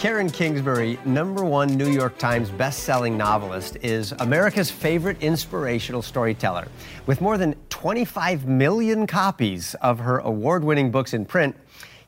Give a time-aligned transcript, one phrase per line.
[0.00, 6.68] Karen Kingsbury, number one New York Times best-selling novelist, is America's favorite inspirational storyteller.
[7.04, 11.54] With more than 25 million copies of her award-winning books in print,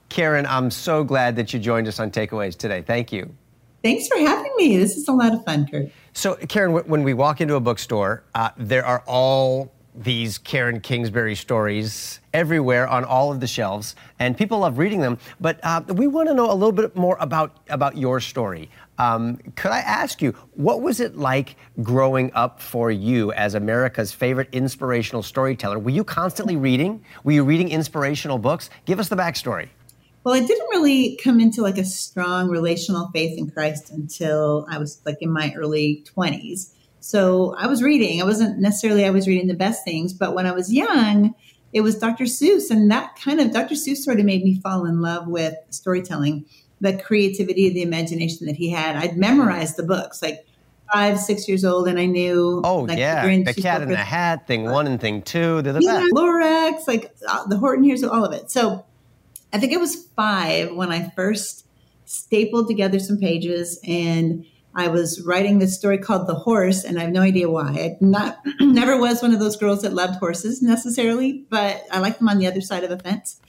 [0.09, 2.81] Karen, I'm so glad that you joined us on Takeaways today.
[2.81, 3.31] Thank you.
[3.85, 4.79] Thanks for having me.
[4.79, 5.91] This is a lot of fun, Kirk.
[6.15, 11.35] So, Karen, when we walk into a bookstore, uh, there are all these Karen Kingsbury
[11.35, 15.19] stories everywhere on all of the shelves, and people love reading them.
[15.41, 18.71] But uh, we want to know a little bit more about, about your story.
[18.99, 24.13] Um, could I ask you, what was it like growing up for you as America's
[24.13, 25.79] favorite inspirational storyteller?
[25.79, 27.05] Were you constantly reading?
[27.25, 28.71] Were you reading inspirational books?
[28.85, 29.69] Give us the backstory.
[30.25, 34.79] Well, I didn't really come into like a strong relational faith in Christ until I
[34.79, 36.73] was like in my early 20s.
[37.03, 38.23] So I was reading.
[38.23, 41.35] I wasn't necessarily I was reading the best things, but when I was young,
[41.73, 42.25] it was Dr.
[42.25, 43.75] Seuss, and that kind of Dr.
[43.75, 46.45] Seuss sort of made me fall in love with storytelling,
[46.81, 48.95] the creativity, the imagination that he had.
[48.95, 50.47] I'd memorized the books like
[50.93, 52.61] five, six years old, and I knew.
[52.65, 55.61] Oh like, yeah, the Cat in the Hat, thing one and thing two.
[55.63, 56.13] They're the yeah, best.
[56.13, 58.51] Lorax, like uh, the Horton Hears, all of it.
[58.51, 58.85] So
[59.53, 61.67] I think it was five when I first
[62.05, 64.45] stapled together some pages and
[64.75, 67.71] I was writing this story called The Horse, and I have no idea why.
[67.71, 72.19] I not never was one of those girls that loved horses necessarily, but I like
[72.19, 73.41] them on the other side of the fence.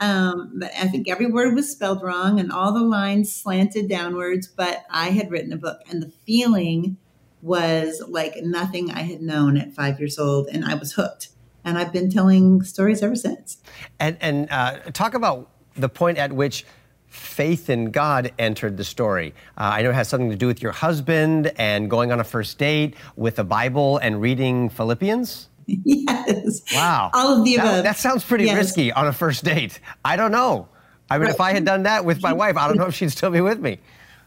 [0.00, 4.46] Um, but I think every word was spelled wrong and all the lines slanted downwards,
[4.46, 6.96] but I had written a book, and the feeling
[7.42, 11.30] was like nothing I had known at five years old, and I was hooked.
[11.64, 13.58] And I've been telling stories ever since.
[13.98, 16.64] And, and uh, talk about the point at which
[17.08, 19.34] faith in God entered the story.
[19.56, 22.24] Uh, I know it has something to do with your husband and going on a
[22.24, 25.48] first date with a Bible and reading Philippians.
[25.84, 26.62] Yes.
[26.72, 27.10] Wow.
[27.12, 27.84] All of the that, above.
[27.84, 28.56] That sounds pretty yes.
[28.56, 29.80] risky on a first date.
[30.02, 30.66] I don't know.
[31.10, 31.34] I mean, right.
[31.34, 33.42] if I had done that with my wife, I don't know if she'd still be
[33.42, 33.78] with me.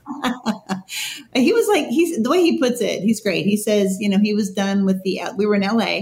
[1.33, 3.47] he was like, he's the way he puts it, he's great.
[3.47, 6.01] He says, you know, he was done with the, we were in LA,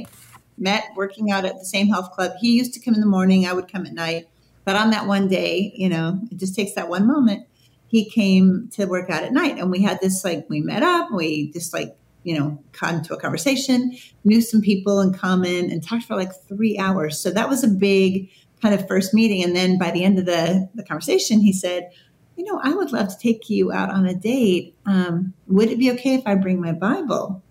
[0.58, 2.34] met working out at the same health club.
[2.42, 4.28] He used to come in the morning, I would come at night
[4.70, 7.48] but on that one day, you know, it just takes that one moment.
[7.88, 11.10] He came to work out at night and we had this like, we met up,
[11.12, 15.84] we just like, you know, got into a conversation, knew some people in common and
[15.84, 17.20] talked for like three hours.
[17.20, 18.30] So that was a big
[18.62, 19.44] kind of first meeting.
[19.44, 21.90] And then by the end of the, the conversation, he said,
[22.36, 24.76] you know, I would love to take you out on a date.
[24.86, 27.42] Um, would it be okay if I bring my Bible?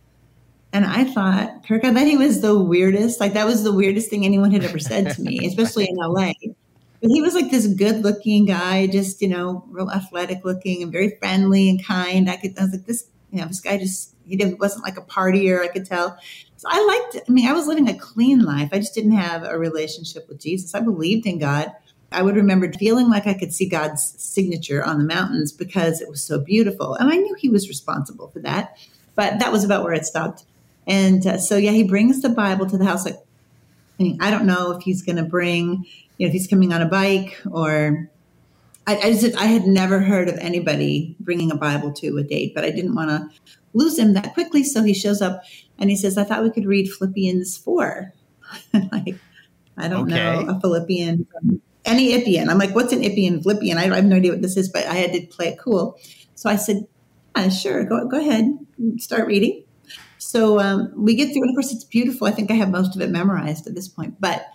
[0.73, 3.21] And I thought, Kirk, I thought he was the weirdest.
[3.21, 6.33] Like that was the weirdest thing anyone had ever said to me, especially in LA.
[7.01, 10.91] But he was like this good looking guy, just, you know, real athletic looking and
[10.91, 12.29] very friendly and kind.
[12.29, 15.03] I could, I was like, this, you know, this guy just, he wasn't like a
[15.03, 16.19] partier, I could tell.
[16.57, 18.71] So I liked, I mean, I was living a clean life.
[18.73, 20.75] I just didn't have a relationship with Jesus.
[20.75, 21.73] I believed in God.
[22.11, 26.09] I would remember feeling like I could see God's signature on the mountains because it
[26.09, 26.95] was so beautiful.
[26.95, 28.77] And I knew he was responsible for that.
[29.15, 30.45] But that was about where it stopped.
[30.87, 33.05] And uh, so, yeah, he brings the Bible to the house.
[33.05, 33.19] Like,
[34.21, 35.85] I, don't know if he's going to bring
[36.19, 38.11] you know, if he's coming on a bike or
[38.87, 42.55] I, I, just, I had never heard of anybody bringing a Bible to a date,
[42.55, 43.29] but I didn't want to
[43.75, 44.65] lose him that quickly.
[44.65, 45.43] So he shows up
[45.79, 48.15] and he says, I thought we could read Philippians 4.
[48.93, 49.17] like,
[49.77, 50.45] I don't okay.
[50.45, 51.27] know, a Philippian,
[51.85, 52.49] any Ippian.
[52.49, 53.79] I'm like, what's an Ippian, Philippian?
[53.79, 55.99] I, I have no idea what this is, but I had to play it cool.
[56.35, 56.87] So I said,
[57.37, 58.59] yeah, sure, go, go ahead,
[58.97, 59.65] start reading.
[60.19, 62.27] So um, we get through, and of course, it's beautiful.
[62.27, 64.47] I think I have most of it memorized at this point, but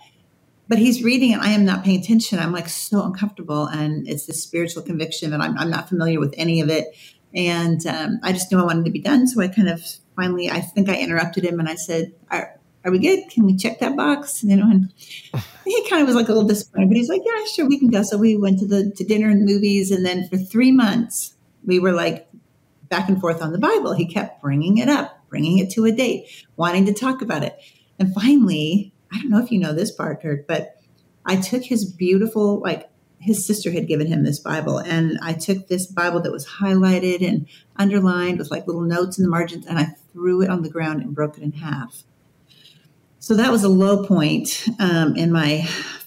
[0.68, 2.38] but he's reading and I am not paying attention.
[2.38, 3.66] I'm like so uncomfortable.
[3.66, 6.96] And it's this spiritual conviction and I'm, I'm not familiar with any of it.
[7.34, 9.26] And um, I just knew I wanted to be done.
[9.26, 9.82] So I kind of
[10.16, 13.28] finally, I think I interrupted him and I said, are, are we good?
[13.30, 14.42] Can we check that box?
[14.42, 14.92] And, you know, and
[15.64, 17.88] he kind of was like a little disappointed, but he's like, yeah, sure, we can
[17.88, 18.02] go.
[18.02, 19.90] So we went to the to dinner and movies.
[19.90, 22.28] And then for three months, we were like
[22.88, 23.94] back and forth on the Bible.
[23.94, 27.58] He kept bringing it up, bringing it to a date, wanting to talk about it.
[27.98, 30.76] And finally, I don't know if you know this part, Kirk, but
[31.26, 35.66] I took his beautiful, like his sister had given him this Bible, and I took
[35.66, 39.76] this Bible that was highlighted and underlined with like little notes in the margins, and
[39.76, 42.04] I threw it on the ground and broke it in half.
[43.18, 45.62] So that was a low point um, in my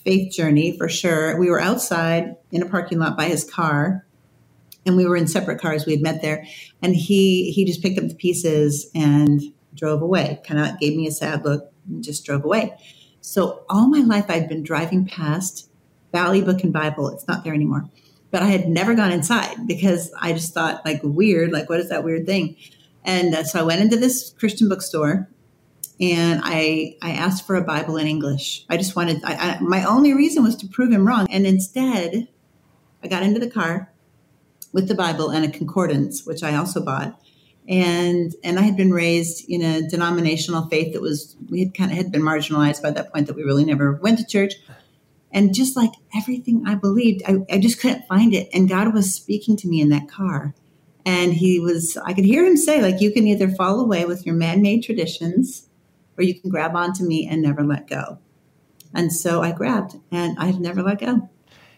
[0.06, 1.38] faith journey for sure.
[1.38, 4.07] We were outside in a parking lot by his car,
[4.88, 5.86] and we were in separate cars.
[5.86, 6.46] We had met there,
[6.82, 9.42] and he he just picked up the pieces and
[9.76, 10.42] drove away.
[10.46, 12.76] Kind of gave me a sad look and just drove away.
[13.22, 15.70] So all my life I'd been driving past
[16.12, 17.10] Valley Book and Bible.
[17.10, 17.90] It's not there anymore.
[18.32, 21.90] But I had never gone inside because I just thought like weird, like what is
[21.90, 22.58] that weird thing?
[23.04, 25.30] And uh, so I went into this Christian bookstore
[26.00, 28.66] and I I asked for a Bible in English.
[28.70, 31.28] I just wanted I, I, my only reason was to prove him wrong.
[31.30, 32.28] And instead,
[33.04, 33.94] I got into the car
[34.78, 37.20] with the Bible and a concordance, which I also bought.
[37.68, 41.90] And and I had been raised in a denominational faith that was we had kind
[41.90, 44.54] of had been marginalized by that point that we really never went to church.
[45.32, 48.50] And just like everything I believed, I, I just couldn't find it.
[48.54, 50.54] And God was speaking to me in that car.
[51.08, 54.26] And he was, I could hear him say, like, you can either fall away with
[54.26, 55.68] your man made traditions
[56.18, 58.20] or you can grab onto me and never let go.
[58.94, 61.30] And so I grabbed and I've never let go.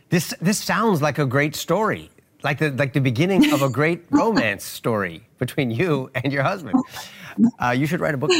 [0.09, 2.11] This, this sounds like a great story,
[2.44, 6.75] like the, like the beginning of a great romance story between you and your husband.
[7.57, 8.31] Uh, you should write a book.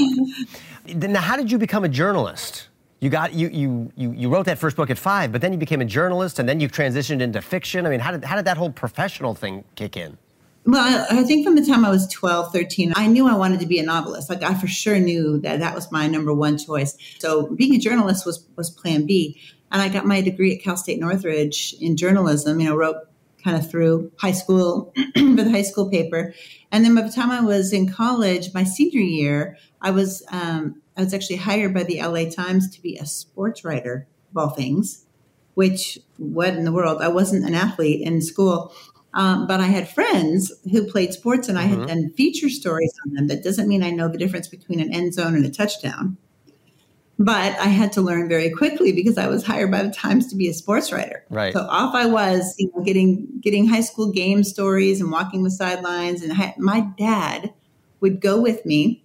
[0.88, 2.68] Now, how did you become a journalist?
[3.00, 5.57] You got you, you you you wrote that first book at five, but then you
[5.57, 7.86] became a journalist, and then you transitioned into fiction.
[7.86, 10.18] I mean, how did how did that whole professional thing kick in?
[10.66, 13.66] Well, I think from the time I was 12, 13, I knew I wanted to
[13.66, 14.30] be a novelist.
[14.30, 16.98] Like I for sure knew that that was my number one choice.
[17.19, 19.40] So being a journalist was was plan B.
[19.72, 22.98] And I got my degree at Cal State Northridge in journalism, you know, wrote
[23.44, 26.33] kind of through high school for the high school paper.
[26.71, 30.81] And then by the time I was in college, my senior year, I was um,
[30.97, 34.50] I was actually hired by the LA Times to be a sports writer of all
[34.50, 35.06] things,
[35.53, 37.01] which what in the world?
[37.01, 38.74] I wasn't an athlete in school.
[39.12, 41.80] Um, but I had friends who played sports and I mm-hmm.
[41.80, 43.27] had done feature stories on them.
[43.27, 46.18] That doesn't mean I know the difference between an end zone and a touchdown.
[47.21, 50.38] But I had to learn very quickly because I was hired by the Times to
[50.38, 51.25] be a sports writer.
[51.30, 51.51] Right.
[51.51, 55.51] So off I was, you know, getting getting high school game stories and walking the
[55.51, 56.24] sidelines.
[56.24, 57.54] And I, my dad
[58.00, 59.04] would go with me.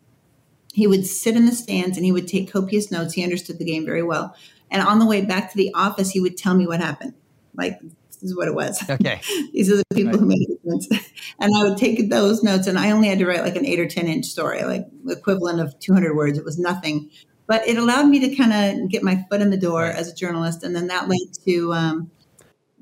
[0.72, 3.14] He would sit in the stands and he would take copious notes.
[3.14, 4.37] He understood the game very well.
[4.70, 7.14] And on the way back to the office, he would tell me what happened.
[7.56, 8.81] Like this is what it was.
[8.88, 9.20] Okay.
[9.52, 10.20] These are the people right.
[10.20, 10.88] who made a difference.
[11.40, 13.81] And I would take those notes and I only had to write like an eight
[13.81, 16.38] or 10 inch story, like equivalent of 200 words.
[16.38, 17.11] It was nothing,
[17.46, 20.14] but it allowed me to kind of get my foot in the door as a
[20.14, 20.62] journalist.
[20.62, 22.11] And then that led to um,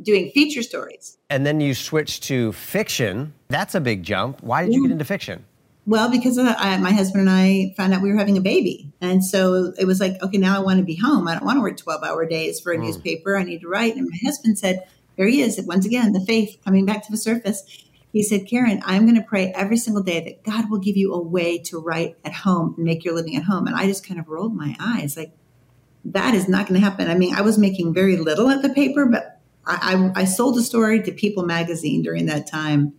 [0.00, 1.18] doing feature stories.
[1.30, 3.32] And then you switched to fiction.
[3.48, 4.42] That's a big jump.
[4.42, 4.76] Why did yeah.
[4.78, 5.44] you get into fiction?
[5.84, 8.92] Well, because I, my husband and I found out we were having a baby.
[9.00, 11.26] And so it was like, okay, now I want to be home.
[11.26, 12.82] I don't want to work 12 hour days for a mm.
[12.82, 13.36] newspaper.
[13.36, 13.96] I need to write.
[13.96, 14.86] And my husband said,
[15.16, 15.60] there he is.
[15.66, 17.64] Once again, the faith coming back to the surface.
[18.12, 21.14] He said, Karen, I'm going to pray every single day that God will give you
[21.14, 23.66] a way to write at home and make your living at home.
[23.66, 25.32] And I just kind of rolled my eyes like,
[26.04, 27.08] that is not going to happen.
[27.08, 30.58] I mean, I was making very little at the paper, but I, I, I sold
[30.58, 32.92] a story to People magazine during that time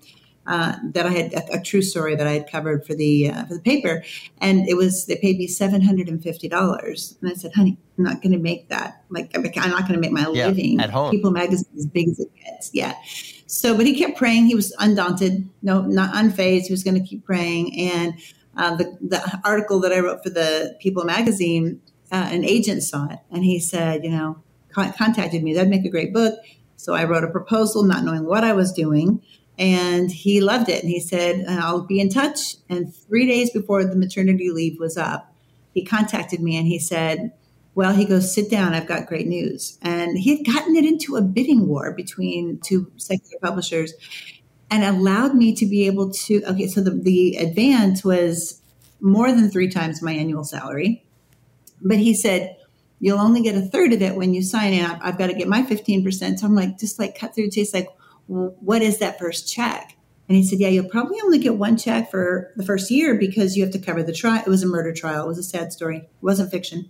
[0.47, 3.45] uh, that I had a, a, true story that I had covered for the uh,
[3.45, 4.03] for the paper,
[4.39, 7.77] and it was they paid me seven hundred and fifty dollars, and I said, "Honey,
[7.97, 9.03] I'm not going to make that.
[9.09, 11.11] Like, I'm not going to make my yeah, living at home.
[11.11, 12.95] People magazine as big as it gets, yeah."
[13.55, 14.45] So, but he kept praying.
[14.45, 16.65] He was undaunted, no, not unfazed.
[16.65, 18.13] He was going to keep praying, and
[18.57, 23.07] uh, the the article that I wrote for the People magazine, uh, an agent saw
[23.09, 25.53] it, and he said, you know, con- contacted me.
[25.53, 26.39] That'd make a great book.
[26.77, 29.21] So I wrote a proposal, not knowing what I was doing
[29.57, 30.81] and he loved it.
[30.81, 32.55] And he said, I'll be in touch.
[32.69, 35.33] And three days before the maternity leave was up,
[35.73, 37.33] he contacted me and he said,
[37.75, 38.73] Well, he goes, sit down.
[38.73, 39.79] I've got great news.
[39.81, 43.93] And he had gotten it into a bidding war between two secular publishers
[44.69, 46.43] and allowed me to be able to.
[46.45, 48.61] Okay, so the, the advance was
[49.01, 51.05] more than three times my annual salary.
[51.81, 52.57] But he said,
[52.99, 54.97] You'll only get a third of it when you sign up.
[55.01, 56.39] I've, got to get my 15%.
[56.39, 57.89] So I'm like, just like cut through the chase, like,
[58.27, 59.97] what is that first check?
[60.29, 63.57] And he said, Yeah, you'll probably only get one check for the first year because
[63.57, 64.41] you have to cover the trial.
[64.45, 65.25] It was a murder trial.
[65.25, 65.97] It was a sad story.
[65.97, 66.89] It wasn't fiction.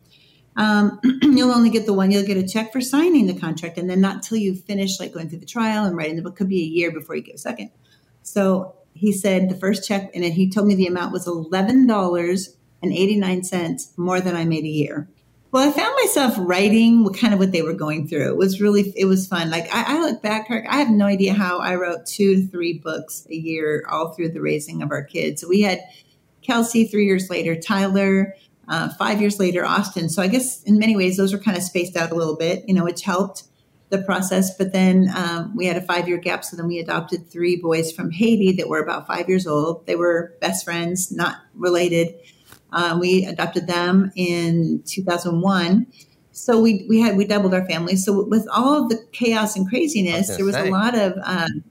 [0.56, 2.12] Um, you'll only get the one.
[2.12, 5.14] You'll get a check for signing the contract, and then not till you finish like
[5.14, 6.36] going through the trial and writing the book.
[6.36, 7.72] Could be a year before you get a second.
[8.22, 12.56] So he said the first check, and he told me the amount was eleven dollars
[12.82, 15.08] and eighty nine cents more than I made a year.
[15.54, 18.28] Well, I found myself writing what kind of what they were going through.
[18.28, 19.52] It was really, it was fun.
[19.52, 22.48] Like I, I look back, Kirk, I have no idea how I wrote two to
[22.48, 25.42] three books a year all through the raising of our kids.
[25.42, 25.82] So we had
[26.42, 28.34] Kelsey three years later, Tyler,
[28.68, 30.10] uh, five years later, Austin.
[30.10, 32.64] So I guess in many ways, those were kind of spaced out a little bit,
[32.68, 33.44] you know, which helped
[33.90, 34.56] the process.
[34.58, 36.44] But then um, we had a five year gap.
[36.44, 39.86] So then we adopted three boys from Haiti that were about five years old.
[39.86, 42.16] They were best friends, not related.
[42.72, 45.86] Uh, we adopted them in 2001.
[46.32, 47.96] So we, we had we doubled our family.
[47.96, 50.68] So with all of the chaos and craziness, was there was say.
[50.68, 51.64] a lot of um,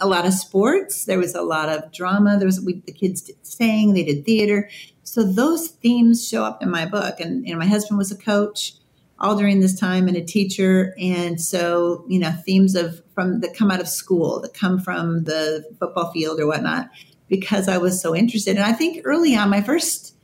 [0.00, 1.06] a lot of sports.
[1.06, 2.36] There was a lot of drama.
[2.38, 4.68] There was we, the kids did sang, they did theater.
[5.08, 7.20] So those themes show up in my book.
[7.20, 8.74] And know, my husband was a coach
[9.18, 10.94] all during this time and a teacher.
[10.98, 15.24] And so you know, themes of from that come out of school, that come from
[15.24, 16.90] the football field or whatnot,
[17.28, 18.56] because I was so interested.
[18.56, 20.14] And I think early on, my first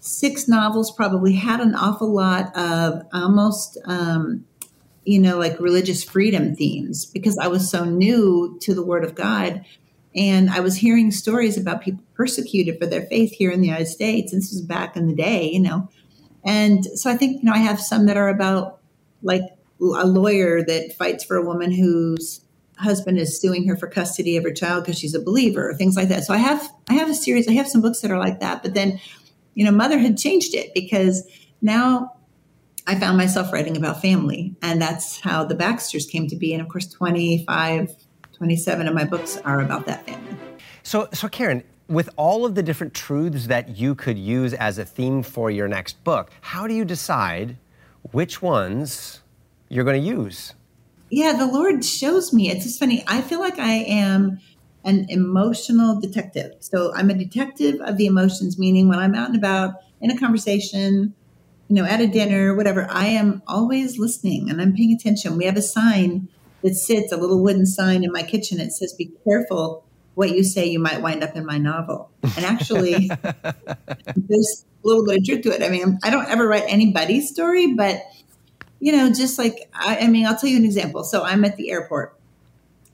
[0.00, 4.44] six novels probably had an awful lot of almost um,
[5.04, 9.14] you know, like religious freedom themes because I was so new to the Word of
[9.14, 9.64] God.
[10.14, 13.86] And I was hearing stories about people persecuted for their faith here in the United
[13.86, 14.32] States.
[14.32, 15.88] And this was back in the day, you know.
[16.44, 18.80] And so I think, you know, I have some that are about
[19.22, 19.42] like
[19.80, 22.44] a lawyer that fights for a woman whose
[22.78, 25.96] husband is suing her for custody of her child because she's a believer or things
[25.96, 26.24] like that.
[26.24, 28.62] So I have I have a series, I have some books that are like that.
[28.62, 28.98] But then,
[29.54, 31.28] you know, motherhood changed it because
[31.60, 32.14] now
[32.86, 34.56] I found myself writing about family.
[34.62, 36.52] And that's how the Baxters came to be.
[36.52, 37.94] And of course, 25,
[38.40, 40.34] 27 of my books are about that family.
[40.82, 44.84] So, so Karen, with all of the different truths that you could use as a
[44.86, 47.58] theme for your next book, how do you decide
[48.12, 49.20] which ones
[49.68, 50.54] you're going to use?
[51.10, 52.48] Yeah, the Lord shows me.
[52.48, 53.04] It's just funny.
[53.06, 54.40] I feel like I am
[54.84, 56.54] an emotional detective.
[56.60, 60.18] So I'm a detective of the emotions, meaning when I'm out and about in a
[60.18, 61.12] conversation,
[61.68, 65.36] you know, at a dinner, whatever, I am always listening and I'm paying attention.
[65.36, 66.28] We have a sign
[66.62, 68.60] that sits, a little wooden sign in my kitchen.
[68.60, 72.10] It says, Be careful what you say, you might wind up in my novel.
[72.22, 73.08] And actually,
[74.16, 75.62] there's a little bit of truth to it.
[75.62, 78.02] I mean, I don't ever write anybody's story, but,
[78.80, 81.04] you know, just like, I, I mean, I'll tell you an example.
[81.04, 82.18] So I'm at the airport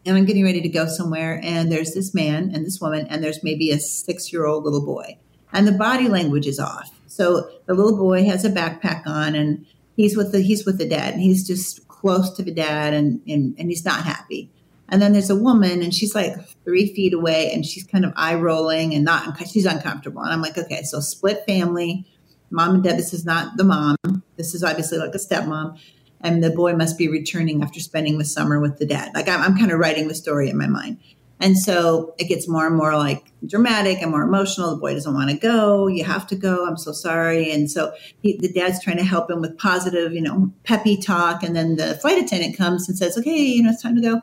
[0.04, 3.24] and I'm getting ready to go somewhere, and there's this man and this woman, and
[3.24, 5.18] there's maybe a six year old little boy.
[5.52, 9.64] And the body language is off so the little boy has a backpack on and
[9.96, 13.20] he's with the he's with the dad and he's just close to the dad and
[13.26, 14.50] and, and he's not happy.
[14.88, 16.34] And then there's a woman and she's like
[16.64, 20.22] three feet away and she's kind of eye rolling and not she's uncomfortable.
[20.22, 22.06] And I'm like, okay, so split family.
[22.50, 23.96] Mom and dad, this is not the mom.
[24.36, 25.78] This is obviously like a stepmom.
[26.20, 29.10] And the boy must be returning after spending the summer with the dad.
[29.14, 30.98] Like I'm, I'm kind of writing the story in my mind.
[31.38, 34.70] And so it gets more and more like dramatic and more emotional.
[34.70, 35.86] The boy doesn't want to go.
[35.86, 36.66] You have to go.
[36.66, 37.52] I'm so sorry.
[37.52, 41.42] And so he, the dad's trying to help him with positive, you know, peppy talk.
[41.42, 44.22] And then the flight attendant comes and says, okay, you know, it's time to go.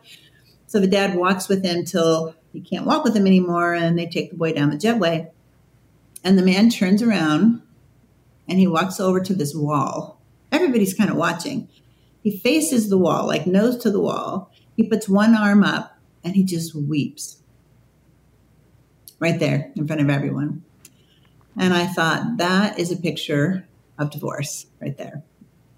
[0.66, 3.76] So the dad walks with him till he can't walk with him anymore.
[3.76, 5.30] And they take the boy down the jetway.
[6.24, 7.62] And the man turns around
[8.48, 10.20] and he walks over to this wall.
[10.52, 11.68] Everybody's kind of watching.
[12.24, 14.52] He faces the wall, like nose to the wall.
[14.76, 15.93] He puts one arm up
[16.24, 17.38] and he just weeps
[19.20, 20.64] right there in front of everyone.
[21.58, 25.24] And I thought, that is a picture of divorce right there.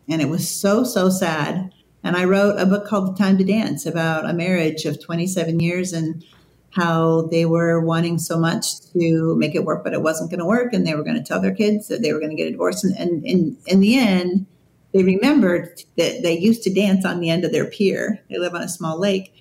[0.07, 1.71] And it was so, so sad.
[2.03, 5.59] And I wrote a book called The Time to Dance about a marriage of 27
[5.59, 6.23] years and
[6.71, 10.45] how they were wanting so much to make it work, but it wasn't going to
[10.45, 10.73] work.
[10.73, 12.51] And they were going to tell their kids that they were going to get a
[12.51, 12.83] divorce.
[12.83, 14.45] And, and, and in the end,
[14.93, 18.21] they remembered that they used to dance on the end of their pier.
[18.29, 19.33] They live on a small lake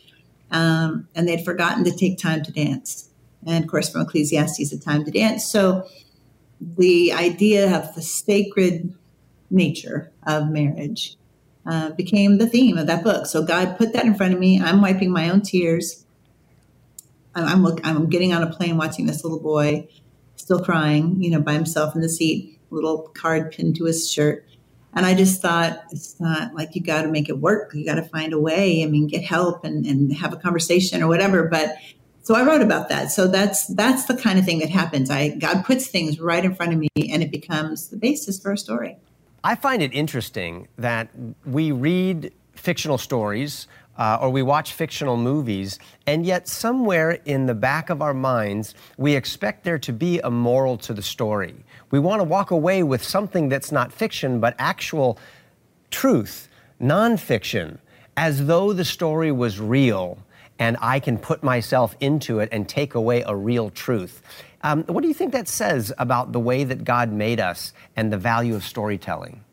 [0.54, 3.10] um, and they'd forgotten to take time to dance.
[3.44, 5.44] And of course, from Ecclesiastes, a time to dance.
[5.44, 5.86] So
[6.60, 8.94] the idea of the sacred
[9.50, 11.16] nature of marriage
[11.66, 13.26] uh, became the theme of that book.
[13.26, 14.60] So God put that in front of me.
[14.60, 16.06] I'm wiping my own tears.
[17.34, 19.88] I'm, I'm, I'm getting on a plane watching this little boy
[20.36, 24.46] still crying, you know, by himself in the seat, little card pinned to his shirt.
[24.96, 27.72] And I just thought, it's not like you got to make it work.
[27.74, 28.82] You got to find a way.
[28.82, 31.48] I mean, get help and, and have a conversation or whatever.
[31.48, 31.76] But
[32.22, 33.10] so I wrote about that.
[33.10, 35.10] So that's that's the kind of thing that happens.
[35.10, 38.52] I God puts things right in front of me, and it becomes the basis for
[38.52, 38.96] a story.
[39.42, 41.10] I find it interesting that
[41.44, 47.54] we read fictional stories uh, or we watch fictional movies, and yet somewhere in the
[47.54, 51.64] back of our minds, we expect there to be a moral to the story.
[51.94, 55.16] We want to walk away with something that's not fiction, but actual
[55.92, 56.48] truth,
[56.82, 57.78] nonfiction,
[58.16, 60.18] as though the story was real
[60.58, 64.22] and I can put myself into it and take away a real truth.
[64.64, 68.12] Um, what do you think that says about the way that God made us and
[68.12, 69.44] the value of storytelling?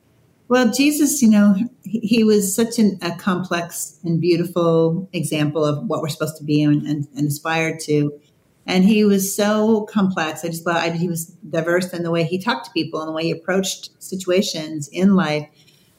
[0.47, 6.01] Well, Jesus, you know, he was such an, a complex and beautiful example of what
[6.01, 8.19] we're supposed to be and, and, and aspire to.
[8.67, 10.45] And he was so complex.
[10.45, 13.09] I just thought I, he was diverse in the way he talked to people and
[13.09, 15.47] the way he approached situations in life.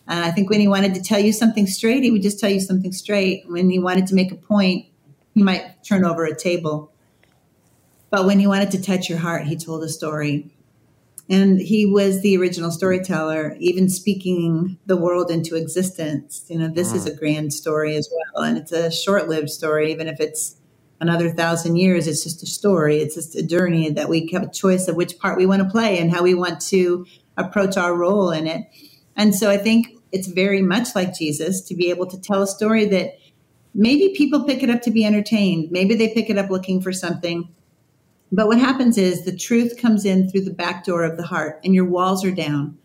[0.07, 2.51] And I think when he wanted to tell you something straight, he would just tell
[2.51, 3.45] you something straight.
[3.47, 4.87] When he wanted to make a point,
[5.35, 6.93] he might turn over a table.
[8.11, 10.51] But when he wanted to touch your heart, he told a story.
[11.29, 16.45] And he was the original storyteller, even speaking the world into existence.
[16.49, 16.97] You know, this mm.
[16.97, 18.45] is a grand story as well.
[18.45, 20.57] And it's a short lived story, even if it's
[21.03, 22.07] another thousand years.
[22.07, 22.99] It's just a story.
[22.99, 25.69] It's just a journey that we have a choice of which part we want to
[25.69, 27.05] play and how we want to
[27.37, 28.67] approach our role in it.
[29.17, 32.47] And so I think it's very much like Jesus to be able to tell a
[32.47, 33.19] story that
[33.75, 35.71] maybe people pick it up to be entertained.
[35.71, 37.49] Maybe they pick it up looking for something
[38.33, 41.61] but what happens is the truth comes in through the back door of the heart
[41.63, 42.79] and your walls are down.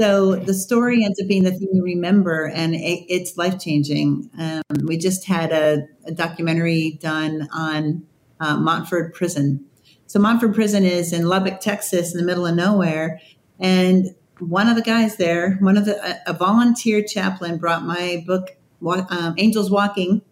[0.00, 4.30] So the story ends up being the thing you remember, and it, it's life changing.
[4.38, 8.06] Um, we just had a, a documentary done on
[8.40, 9.62] uh, Montford Prison.
[10.06, 13.20] So Montford Prison is in Lubbock, Texas, in the middle of nowhere,
[13.58, 14.06] and
[14.38, 18.56] one of the guys there, one of the a, a volunteer chaplain, brought my book,
[18.82, 20.22] um, Angels Walking,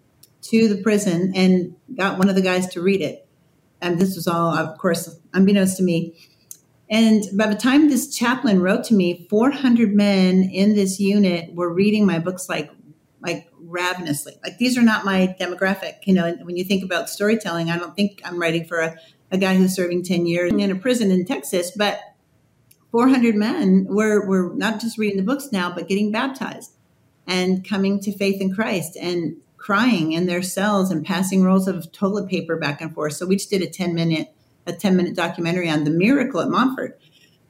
[0.40, 3.28] to the prison and got one of the guys to read it.
[3.82, 6.14] And this was all, of course, unbeknownst to me
[6.90, 11.72] and by the time this chaplain wrote to me, 400 men in this unit were
[11.72, 12.70] reading my books like
[13.20, 14.38] like ravenously.
[14.42, 15.98] Like these are not my demographic.
[16.04, 18.96] You know, when you think about storytelling, I don't think I'm writing for a,
[19.30, 22.00] a guy who's serving 10 years in a prison in Texas, but
[22.92, 26.72] 400 men were, were not just reading the books now, but getting baptized
[27.26, 31.92] and coming to faith in Christ and crying in their cells and passing rolls of
[31.92, 33.14] toilet paper back and forth.
[33.14, 34.32] So we just did a 10 minute
[34.68, 36.94] a 10 minute documentary on the miracle at Montford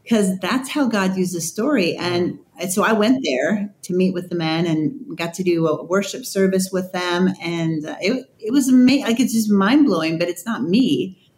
[0.09, 1.95] because that's how God uses story.
[1.97, 2.39] And
[2.71, 6.25] so I went there to meet with the men and got to do a worship
[6.25, 7.29] service with them.
[7.43, 9.05] And uh, it, it was amazing.
[9.05, 11.31] Like it's just mind blowing, but it's not me.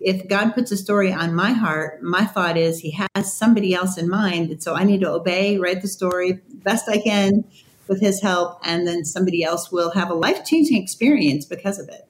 [0.00, 3.96] If God puts a story on my heart, my thought is he has somebody else
[3.96, 4.50] in mind.
[4.50, 7.44] And so I need to obey, write the story best I can
[7.88, 8.60] with his help.
[8.64, 12.06] And then somebody else will have a life changing experience because of it.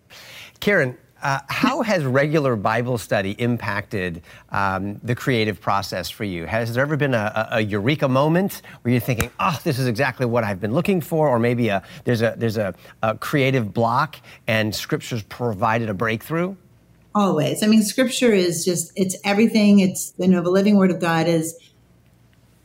[0.58, 6.46] Karen, uh, how has regular Bible study impacted um, the creative process for you?
[6.46, 9.86] Has there ever been a, a, a, eureka moment where you're thinking, "Oh, this is
[9.86, 13.74] exactly what I've been looking for," or maybe a, there's a there's a, a creative
[13.74, 16.56] block and Scripture's provided a breakthrough?
[17.14, 17.62] Always.
[17.62, 19.80] I mean, Scripture is just it's everything.
[19.80, 21.58] It's you know the living Word of God is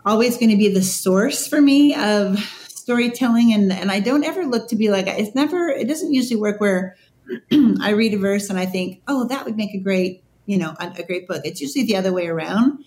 [0.05, 4.45] always going to be the source for me of storytelling, and and I don't ever
[4.45, 5.67] look to be like it's never.
[5.67, 6.95] It doesn't usually work where
[7.81, 10.75] I read a verse and I think, oh, that would make a great, you know,
[10.79, 11.41] a, a, great book.
[11.45, 12.83] It's usually the other way around.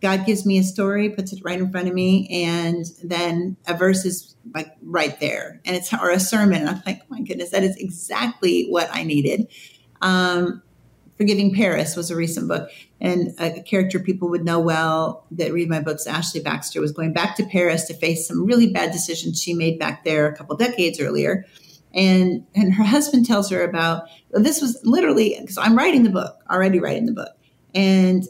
[0.00, 3.74] God gives me a story, puts it right in front of me, and then a
[3.74, 7.20] verse is like right there, and it's or a sermon, and I'm like, oh my
[7.20, 9.48] goodness, that is exactly what I needed.
[10.00, 10.62] Um,
[11.18, 15.52] Forgiving Paris was a recent book, and a, a character people would know well that
[15.52, 16.06] read my books.
[16.06, 19.78] Ashley Baxter was going back to Paris to face some really bad decisions she made
[19.78, 21.44] back there a couple decades earlier
[21.94, 26.36] and and her husband tells her about this was literally because I'm writing the book
[26.50, 27.36] already writing the book.
[27.74, 28.24] And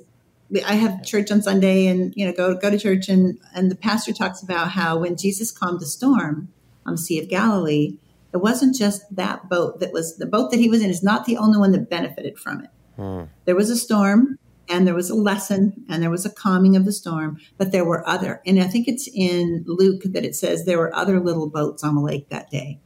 [0.67, 3.77] I have church on Sunday and you know go go to church and and the
[3.77, 6.49] pastor talks about how when Jesus calmed the storm
[6.87, 7.97] on the Sea of Galilee
[8.33, 11.25] it wasn't just that boat that was the boat that he was in is not
[11.25, 12.71] the only one that benefited from it.
[12.97, 13.23] Hmm.
[13.45, 16.85] there was a storm and there was a lesson and there was a calming of
[16.85, 20.65] the storm but there were other and I think it's in Luke that it says
[20.65, 22.81] there were other little boats on the lake that day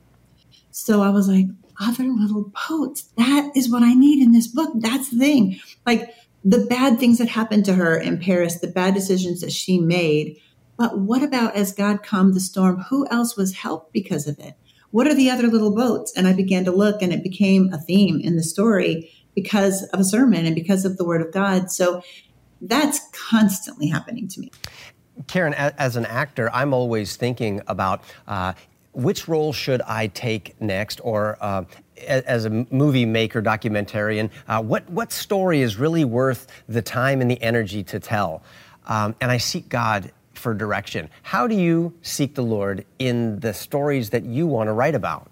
[0.77, 1.47] so I was like,
[1.81, 3.03] other little boats.
[3.17, 4.71] That is what I need in this book.
[4.75, 5.61] That's the thing.
[5.87, 6.13] Like
[6.45, 10.37] the bad things that happened to her in Paris, the bad decisions that she made.
[10.77, 12.81] But what about as God calmed the storm?
[12.91, 14.55] Who else was helped because of it?
[14.91, 16.13] What are the other little boats?
[16.17, 20.01] And I began to look, and it became a theme in the story because of
[20.01, 21.71] a sermon and because of the word of God.
[21.71, 22.03] So
[22.61, 24.51] that's constantly happening to me.
[25.29, 28.55] Karen, as an actor, I'm always thinking about uh,
[28.95, 31.01] which role should I take next?
[31.03, 31.65] Or uh,
[32.07, 37.31] as a movie maker, documentarian, uh, what, what story is really worth the time and
[37.31, 38.43] the energy to tell?
[38.87, 41.09] Um, and I seek God for direction.
[41.23, 45.31] How do you seek the Lord in the stories that you want to write about?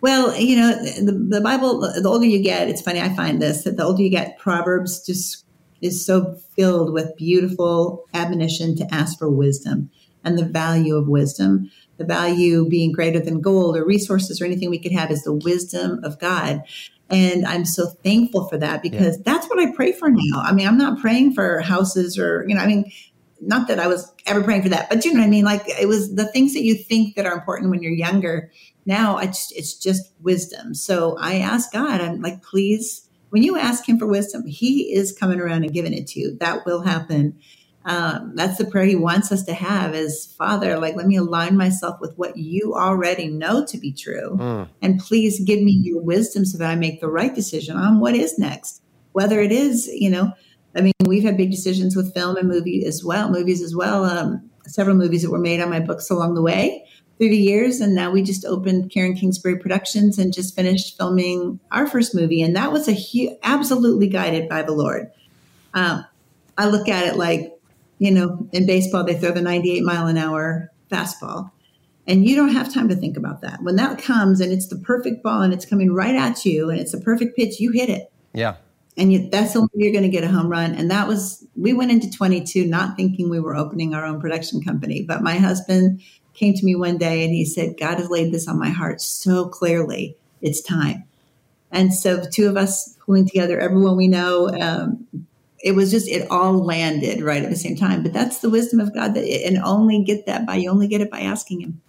[0.00, 3.62] Well, you know, the, the Bible, the older you get, it's funny, I find this,
[3.62, 5.44] that the older you get, Proverbs just
[5.80, 9.90] is so filled with beautiful admonition to ask for wisdom
[10.24, 14.70] and the value of wisdom the value being greater than gold or resources or anything
[14.70, 16.62] we could have is the wisdom of God.
[17.10, 19.22] And I'm so thankful for that because yeah.
[19.24, 20.40] that's what I pray for now.
[20.42, 22.90] I mean, I'm not praying for houses or, you know, I mean,
[23.40, 25.44] not that I was ever praying for that, but you know what I mean?
[25.44, 28.50] Like it was the things that you think that are important when you're younger.
[28.86, 30.74] Now it's, it's just wisdom.
[30.74, 35.12] So I ask God, I'm like, please, when you ask him for wisdom, he is
[35.12, 36.36] coming around and giving it to you.
[36.38, 37.38] That will happen
[37.84, 41.56] um, that's the prayer he wants us to have is father like let me align
[41.56, 44.36] myself with what you already know to be true.
[44.38, 44.68] Mm.
[44.80, 48.14] and please give me your wisdom so that i make the right decision on what
[48.14, 48.80] is next.
[49.12, 50.32] Whether it is you know
[50.74, 54.04] i mean we've had big decisions with film and movie as well movies as well
[54.04, 56.84] um, several movies that were made on my books along the way
[57.18, 57.80] through the years.
[57.80, 62.42] And now we just opened karen kingsbury productions and just finished filming our first movie.
[62.42, 65.10] And that was a huge absolutely guided by the lord.
[65.74, 66.04] Um,
[66.58, 67.52] i look at it like
[68.02, 71.52] you know, in baseball, they throw the 98 mile an hour fastball.
[72.04, 73.62] And you don't have time to think about that.
[73.62, 76.80] When that comes and it's the perfect ball and it's coming right at you and
[76.80, 78.12] it's a perfect pitch, you hit it.
[78.34, 78.56] Yeah.
[78.96, 80.74] And you, that's the only way you're going to get a home run.
[80.74, 84.60] And that was, we went into 22 not thinking we were opening our own production
[84.60, 85.04] company.
[85.06, 86.02] But my husband
[86.34, 89.00] came to me one day and he said, God has laid this on my heart
[89.00, 90.16] so clearly.
[90.40, 91.04] It's time.
[91.70, 95.06] And so the two of us pulling together everyone we know, um,
[95.62, 98.02] it was just it all landed right at the same time.
[98.02, 101.00] But that's the wisdom of God that and only get that by you only get
[101.00, 101.80] it by asking him.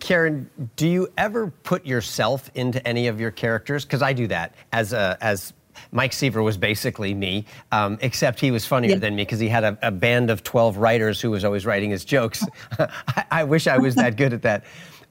[0.00, 3.84] Karen, do you ever put yourself into any of your characters?
[3.84, 5.52] Because I do that as a, as
[5.92, 8.98] Mike Seaver was basically me, um, except he was funnier yeah.
[8.98, 11.90] than me because he had a, a, band of 12 writers who was always writing
[11.90, 12.44] his jokes.
[12.78, 14.64] I, I, wish I was that good at that.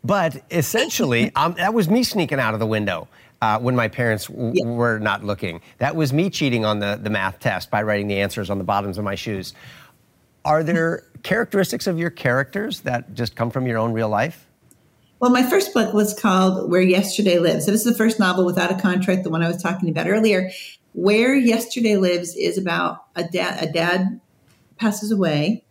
[0.03, 3.07] But essentially, um, that was me sneaking out of the window.
[3.45, 4.65] Uh, when my parents w- yeah.
[4.65, 5.61] were not looking.
[5.77, 8.63] That was me cheating on the, the math test by writing the answers on the
[8.63, 9.53] bottoms of my shoes.
[10.43, 14.47] Are there characteristics of your characters that just come from your own real life?
[15.19, 17.65] Well, my first book was called Where Yesterday Lives.
[17.65, 20.07] So this is the first novel without a contract, the one I was talking about
[20.07, 20.49] earlier.
[20.93, 23.63] Where Yesterday Lives is about a dad.
[23.63, 24.21] A dad
[24.77, 25.63] passes away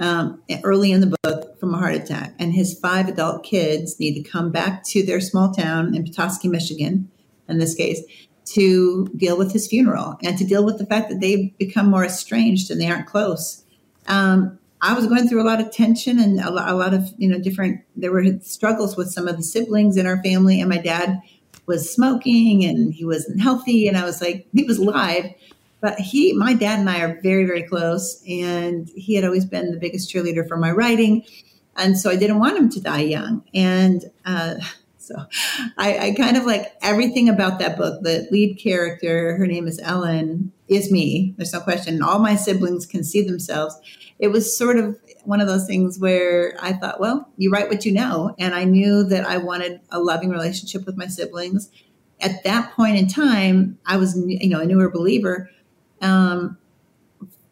[0.00, 4.20] um, early in the book from a heart attack, and his five adult kids need
[4.20, 7.08] to come back to their small town in Petoskey, Michigan,
[7.50, 8.00] in this case,
[8.44, 12.04] to deal with his funeral and to deal with the fact that they've become more
[12.04, 13.64] estranged and they aren't close.
[14.06, 17.12] Um, I was going through a lot of tension and a lot, a lot of,
[17.18, 20.60] you know, different, there were struggles with some of the siblings in our family.
[20.60, 21.20] And my dad
[21.66, 23.88] was smoking and he wasn't healthy.
[23.88, 25.34] And I was like, he was alive,
[25.80, 28.22] but he, my dad and I are very, very close.
[28.26, 31.24] And he had always been the biggest cheerleader for my writing.
[31.76, 33.44] And so I didn't want him to die young.
[33.54, 34.56] And, uh,
[35.10, 35.26] so
[35.76, 38.02] I, I, kind of like everything about that book.
[38.02, 41.34] The lead character, her name is Ellen, is me.
[41.36, 42.02] There's no question.
[42.02, 43.76] All my siblings can see themselves
[44.20, 47.84] it was sort of one of those things where I thought, well, you write what
[47.84, 48.34] you know.
[48.38, 51.70] And I knew that I wanted a loving relationship with my siblings.
[52.20, 55.50] At that point in time, I was, you know, a newer believer,
[56.02, 56.58] um,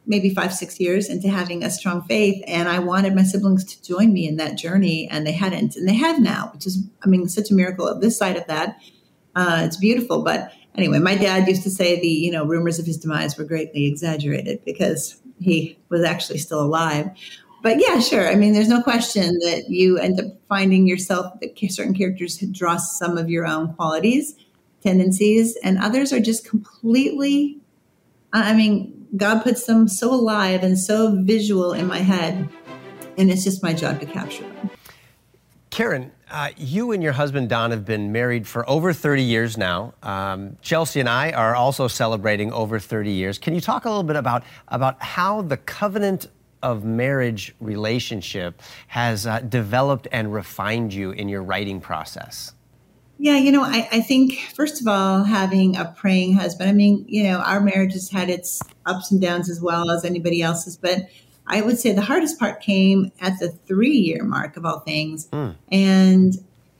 [0.08, 2.42] maybe five, six years into having a strong faith.
[2.46, 5.06] And I wanted my siblings to join me in that journey.
[5.08, 5.76] And they hadn't.
[5.76, 8.46] And they have now, which is, I mean, such a miracle of this side of
[8.46, 8.80] that.
[9.36, 10.24] Uh, it's beautiful.
[10.24, 13.44] But anyway, my dad used to say the, you know, rumors of his demise were
[13.44, 17.10] greatly exaggerated because he was actually still alive.
[17.62, 18.28] But yeah, sure.
[18.28, 22.76] I mean, there's no question that you end up finding yourself that certain characters draw
[22.76, 24.34] some of your own qualities,
[24.82, 27.58] tendencies, and others are just completely,
[28.32, 32.48] I mean, God puts them so alive and so visual in my head.
[33.16, 34.70] And it's just my job to capture them.
[35.70, 39.94] Karen, uh, you and your husband Don have been married for over 30 years now.
[40.02, 43.38] Um, Chelsea and I are also celebrating over 30 years.
[43.38, 46.28] Can you talk a little bit about, about how the covenant
[46.62, 52.52] of marriage relationship has uh, developed and refined you in your writing process?
[53.18, 57.04] Yeah, you know, I, I think, first of all, having a praying husband, I mean,
[57.08, 60.76] you know, our marriage has had its ups and downs as well as anybody else's,
[60.76, 61.08] but
[61.48, 65.26] I would say the hardest part came at the three year mark of all things.
[65.28, 65.56] Mm.
[65.72, 66.34] And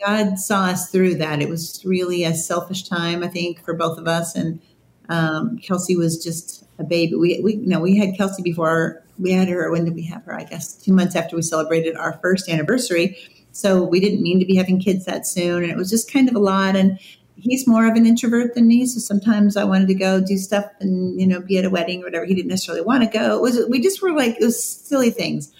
[0.05, 1.43] God saw us through that.
[1.43, 4.37] It was really a selfish time, I think, for both of us.
[4.37, 4.61] And
[5.09, 7.15] um, Kelsey was just a baby.
[7.15, 9.71] We, we, you know, we had Kelsey before we had her.
[9.73, 10.35] When did we have her?
[10.35, 13.17] I guess two months after we celebrated our first anniversary.
[13.59, 15.65] So we didn't mean to be having kids that soon.
[15.65, 16.77] And it was just kind of a lot.
[16.77, 16.97] And
[17.35, 18.87] he's more of an introvert than me.
[18.87, 22.03] So sometimes I wanted to go do stuff and, you know, be at a wedding
[22.03, 22.25] or whatever.
[22.25, 23.37] He didn't necessarily want to go.
[23.37, 25.53] It was, we just were like, it was silly things.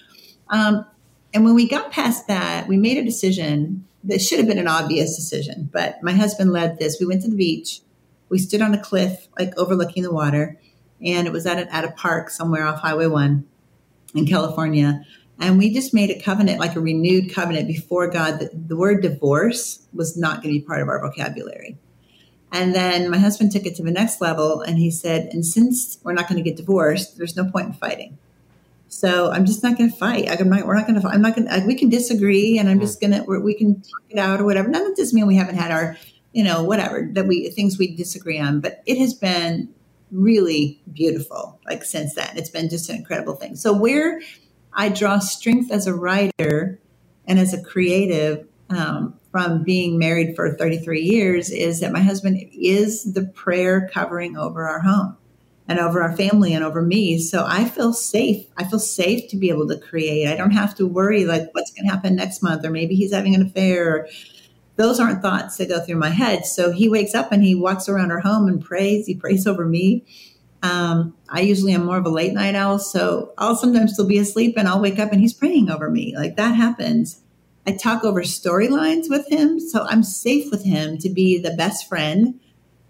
[0.49, 0.87] Um,
[1.35, 4.69] and when we got past that, we made a decision that should have been an
[4.69, 6.99] obvious decision, but my husband led this.
[7.01, 7.81] We went to the beach.
[8.29, 10.57] We stood on a cliff, like overlooking the water.
[11.05, 13.45] And it was at a, at a park somewhere off Highway 1
[14.15, 15.05] in California.
[15.41, 19.03] And we just made a covenant, like a renewed covenant before God that the word
[19.03, 21.79] divorce was not going to be part of our vocabulary.
[22.51, 25.99] And then my husband took it to the next level and he said, and since
[26.03, 28.19] we're not going to get divorced, there's no point in fighting.
[28.89, 30.29] So I'm just not going to fight.
[30.31, 32.79] I'm not, we're not going to, I'm not going to, we can disagree and I'm
[32.79, 32.85] hmm.
[32.85, 34.69] just going to, we can talk it out or whatever.
[34.69, 35.97] None of this mean we haven't had our,
[36.33, 39.69] you know, whatever that we, things we disagree on, but it has been
[40.11, 41.61] really beautiful.
[41.67, 43.57] Like since then, it's been just an incredible thing.
[43.57, 44.23] So we're,
[44.73, 46.79] I draw strength as a writer
[47.27, 52.39] and as a creative um, from being married for 33 years is that my husband
[52.53, 55.17] is the prayer covering over our home
[55.67, 57.19] and over our family and over me.
[57.19, 58.47] So I feel safe.
[58.57, 60.29] I feel safe to be able to create.
[60.29, 63.13] I don't have to worry like what's going to happen next month or maybe he's
[63.13, 63.95] having an affair.
[63.95, 64.09] Or,
[64.79, 66.47] those aren't thoughts that go through my head.
[66.47, 69.07] So he wakes up and he walks around our home and prays.
[69.07, 70.05] He prays over me.
[70.63, 74.19] Um, I usually am more of a late night owl, so I'll sometimes still be
[74.19, 76.15] asleep and I'll wake up and he's praying over me.
[76.17, 77.23] Like that happens.
[77.67, 81.89] I talk over storylines with him, so I'm safe with him to be the best
[81.89, 82.41] friend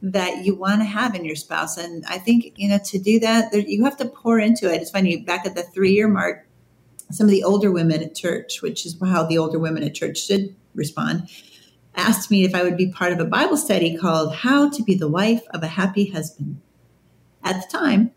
[0.01, 1.77] that you want to have in your spouse.
[1.77, 4.81] And I think, you know, to do that, there, you have to pour into it.
[4.81, 6.47] It's funny, back at the three year mark,
[7.11, 10.19] some of the older women at church, which is how the older women at church
[10.19, 11.29] should respond,
[11.97, 14.95] asked me if I would be part of a Bible study called How to Be
[14.95, 16.61] the Wife of a Happy Husband.
[17.49, 18.13] At the time,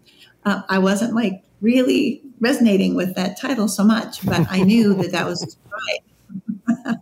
[0.45, 5.11] uh, I wasn't like really resonating with that title so much, but I knew that
[5.11, 6.97] that was right.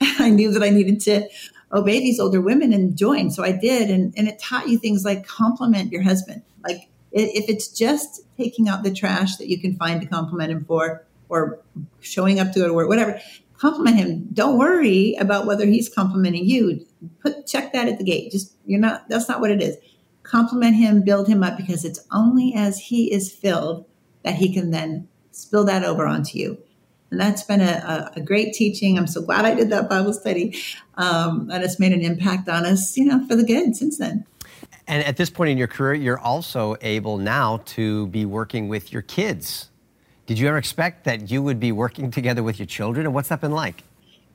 [0.18, 1.28] I knew that I needed to
[1.72, 3.30] obey these older women and join.
[3.30, 3.90] So I did.
[3.90, 6.42] And, and it taught you things like compliment your husband.
[6.62, 10.64] Like if it's just taking out the trash that you can find to compliment him
[10.64, 11.60] for or
[12.00, 13.20] showing up to go to work, whatever,
[13.56, 14.28] compliment him.
[14.32, 16.84] Don't worry about whether he's complimenting you.
[17.22, 18.30] Put check that at the gate.
[18.32, 19.76] Just you're not that's not what it is.
[20.22, 23.84] Compliment him, build him up because it's only as he is filled
[24.22, 26.58] that he can then spill that over onto you.
[27.10, 28.96] And that's been a, a, a great teaching.
[28.96, 30.56] I'm so glad I did that Bible study.
[30.94, 34.24] Um, and it's made an impact on us, you know, for the good since then.
[34.86, 38.92] And at this point in your career, you're also able now to be working with
[38.92, 39.68] your kids.
[40.26, 43.06] Did you ever expect that you would be working together with your children?
[43.06, 43.84] And what's that been like?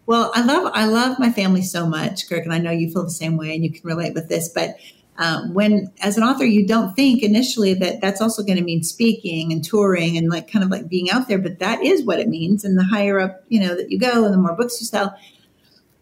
[0.05, 3.03] Well, I love I love my family so much, Kirk, and I know you feel
[3.03, 4.47] the same way, and you can relate with this.
[4.47, 4.77] But
[5.19, 8.83] um, when as an author you don't think initially that that's also going to mean
[8.83, 12.19] speaking and touring and like kind of like being out there but that is what
[12.19, 12.63] it means.
[12.63, 15.17] And the higher up you know that you go and the more books you sell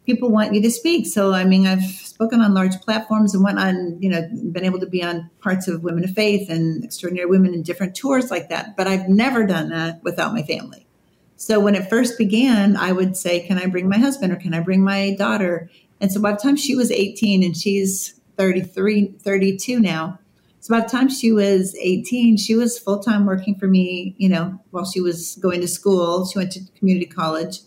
[0.05, 1.07] people want you to speak.
[1.07, 4.79] So i mean i've spoken on large platforms and went on you know been able
[4.79, 8.49] to be on parts of women of faith and extraordinary women in different tours like
[8.49, 10.85] that but i've never done that without my family.
[11.37, 14.53] So when it first began i would say can i bring my husband or can
[14.53, 15.69] i bring my daughter?
[16.01, 20.19] And so by the time she was 18 and she's 33, 32 now.
[20.59, 24.27] So by the time she was 18, she was full time working for me, you
[24.27, 26.25] know, while she was going to school.
[26.25, 27.59] She went to community college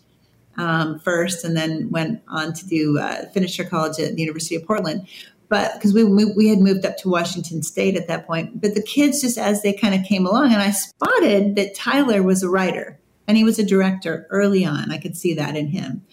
[0.57, 4.55] um, first and then went on to do, uh, finish her college at the University
[4.55, 5.07] of Portland.
[5.47, 8.61] But because we, we had moved up to Washington State at that point.
[8.61, 12.21] But the kids, just as they kind of came along, and I spotted that Tyler
[12.21, 14.91] was a writer and he was a director early on.
[14.91, 16.03] I could see that in him.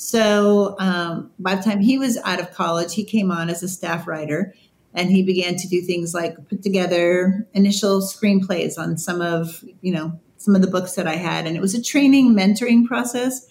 [0.00, 3.68] So um, by the time he was out of college, he came on as a
[3.68, 4.54] staff writer
[4.94, 9.92] and he began to do things like put together initial screenplays on some of, you
[9.92, 11.48] know, some of the books that I had.
[11.48, 13.44] And it was a training, mentoring process.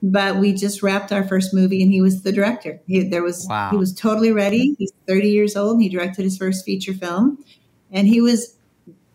[0.00, 2.80] But we just wrapped our first movie and he was the director.
[2.86, 3.70] He, there was, wow.
[3.72, 4.76] he was totally ready.
[4.78, 5.82] He's 30 years old.
[5.82, 7.44] He directed his first feature film
[7.90, 8.54] and he was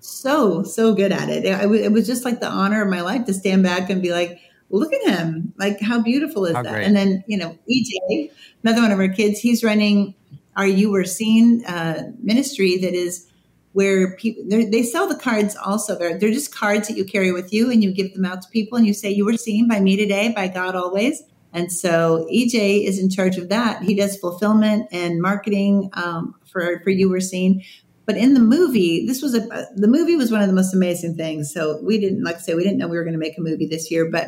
[0.02, 1.46] so, so good at it.
[1.46, 4.12] It, it was just like the honor of my life to stand back and be
[4.12, 4.42] like,
[4.80, 5.54] look at him.
[5.58, 6.72] Like, how beautiful is how that?
[6.72, 6.86] Great.
[6.86, 8.32] And then, you know, EJ,
[8.64, 10.14] another one of our kids, he's running
[10.56, 13.28] our You Were Seen uh, ministry that is
[13.74, 15.98] where people, they sell the cards also.
[15.98, 18.48] They're, they're just cards that you carry with you and you give them out to
[18.50, 21.24] people and you say, You were seen by me today, by God always.
[21.52, 23.84] And so EJ is in charge of that.
[23.84, 27.64] He does fulfillment and marketing um, for, for You Were Seen.
[28.06, 29.40] But in the movie, this was a
[29.76, 31.52] the movie was one of the most amazing things.
[31.52, 33.42] So we didn't, like I say, we didn't know we were going to make a
[33.42, 34.28] movie this year, but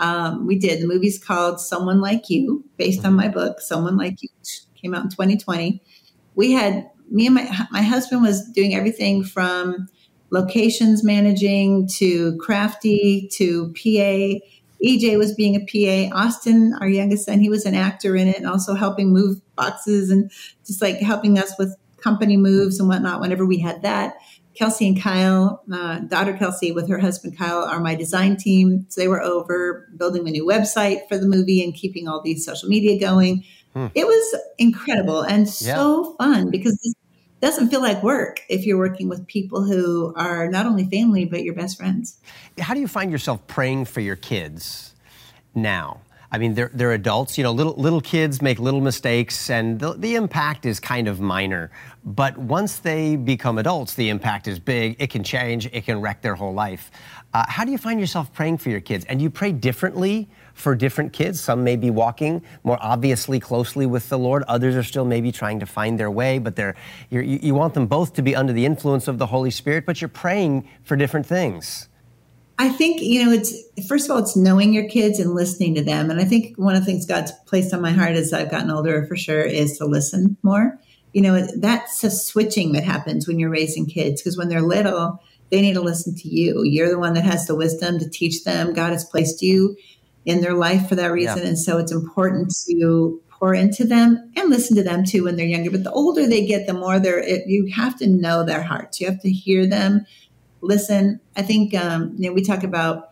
[0.00, 0.80] um, we did.
[0.80, 4.28] The movie's called Someone Like You, based on my book, Someone Like You,
[4.74, 5.80] came out in 2020.
[6.34, 9.88] We had me and my my husband was doing everything from
[10.30, 14.40] locations managing to crafty to PA.
[14.82, 16.16] EJ was being a PA.
[16.16, 20.10] Austin, our youngest son, he was an actor in it and also helping move boxes
[20.10, 20.30] and
[20.66, 24.14] just like helping us with company moves and whatnot whenever we had that.
[24.54, 28.86] Kelsey and Kyle, uh, daughter Kelsey with her husband Kyle, are my design team.
[28.88, 32.44] So they were over building the new website for the movie and keeping all these
[32.44, 33.44] social media going.
[33.74, 33.86] Hmm.
[33.94, 35.76] It was incredible and yeah.
[35.76, 36.96] so fun because it
[37.40, 41.42] doesn't feel like work if you're working with people who are not only family, but
[41.42, 42.18] your best friends.
[42.58, 44.94] How do you find yourself praying for your kids
[45.54, 46.00] now?
[46.32, 47.36] I mean, they're, they're adults.
[47.36, 51.20] You know, little, little kids make little mistakes, and the, the impact is kind of
[51.20, 51.70] minor.
[52.04, 54.96] But once they become adults, the impact is big.
[54.98, 56.90] It can change, it can wreck their whole life.
[57.34, 59.04] Uh, how do you find yourself praying for your kids?
[59.06, 61.40] And you pray differently for different kids.
[61.40, 64.42] Some may be walking more obviously closely with the Lord.
[64.44, 66.76] Others are still maybe trying to find their way, but they're,
[67.10, 70.00] you you want them both to be under the influence of the Holy Spirit, but
[70.00, 71.88] you're praying for different things.
[72.60, 73.54] I think, you know, it's
[73.88, 76.10] first of all, it's knowing your kids and listening to them.
[76.10, 78.70] And I think one of the things God's placed on my heart as I've gotten
[78.70, 80.78] older for sure is to listen more.
[81.14, 85.22] You know, that's a switching that happens when you're raising kids because when they're little,
[85.50, 86.62] they need to listen to you.
[86.62, 88.74] You're the one that has the wisdom to teach them.
[88.74, 89.74] God has placed you
[90.26, 91.38] in their life for that reason.
[91.38, 91.48] Yeah.
[91.48, 95.46] And so it's important to pour into them and listen to them too when they're
[95.46, 95.70] younger.
[95.70, 99.00] But the older they get, the more they're, it, you have to know their hearts.
[99.00, 100.04] You have to hear them
[100.60, 101.20] listen.
[101.36, 103.10] I think um, you know we talk about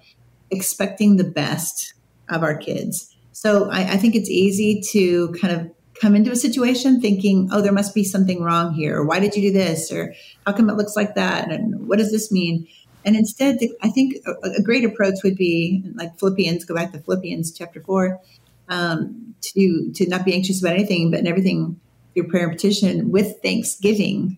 [0.51, 1.95] expecting the best
[2.29, 3.15] of our kids.
[3.33, 7.61] So I, I think it's easy to kind of come into a situation thinking, oh,
[7.61, 8.99] there must be something wrong here.
[8.99, 9.93] Or why did you do this?
[9.93, 10.15] Or
[10.47, 11.51] how come it looks like that?
[11.51, 12.67] And what does this mean?
[13.05, 17.57] And instead, I think a, great approach would be like Philippians, go back to Philippians
[17.57, 18.21] chapter four,
[18.69, 21.81] um, to, to not be anxious about anything, but in everything,
[22.15, 24.37] your prayer and petition with thanksgiving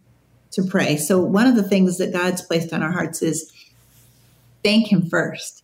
[0.53, 0.97] to pray.
[0.97, 3.53] So one of the things that God's placed on our hearts is
[4.65, 5.63] thank him first.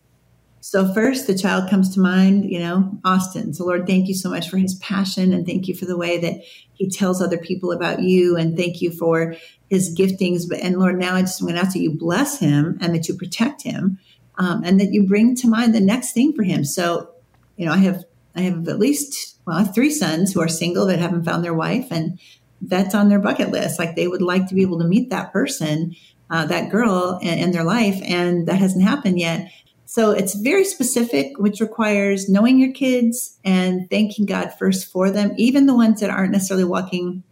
[0.61, 3.53] So first the child comes to mind, you know, Austin.
[3.53, 6.17] So Lord, thank you so much for his passion and thank you for the way
[6.19, 6.41] that
[6.73, 9.35] he tells other people about you and thank you for
[9.69, 10.43] his giftings.
[10.47, 13.07] But and Lord, now I just want to ask that you bless him and that
[13.07, 13.99] you protect him
[14.37, 16.63] um, and that you bring to mind the next thing for him.
[16.63, 17.11] So,
[17.55, 18.03] you know, I have
[18.35, 21.87] I have at least well, three sons who are single that haven't found their wife
[21.91, 22.19] and
[22.61, 23.79] that's on their bucket list.
[23.79, 25.95] Like they would like to be able to meet that person,
[26.29, 29.51] uh, that girl in, in their life, and that hasn't happened yet.
[29.85, 35.31] So it's very specific, which requires knowing your kids and thanking God first for them,
[35.37, 37.23] even the ones that aren't necessarily walking,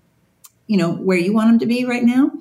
[0.67, 2.31] you know, where you want them to be right now.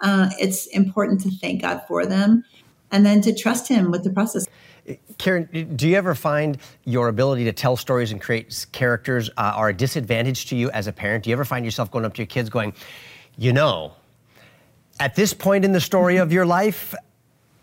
[0.00, 2.44] Uh, it's important to thank God for them
[2.90, 4.43] and then to trust Him with the process.
[5.16, 9.70] Karen, do you ever find your ability to tell stories and create characters uh, are
[9.70, 11.24] a disadvantage to you as a parent?
[11.24, 12.74] Do you ever find yourself going up to your kids going,
[13.38, 13.92] you know,
[15.00, 16.94] at this point in the story of your life,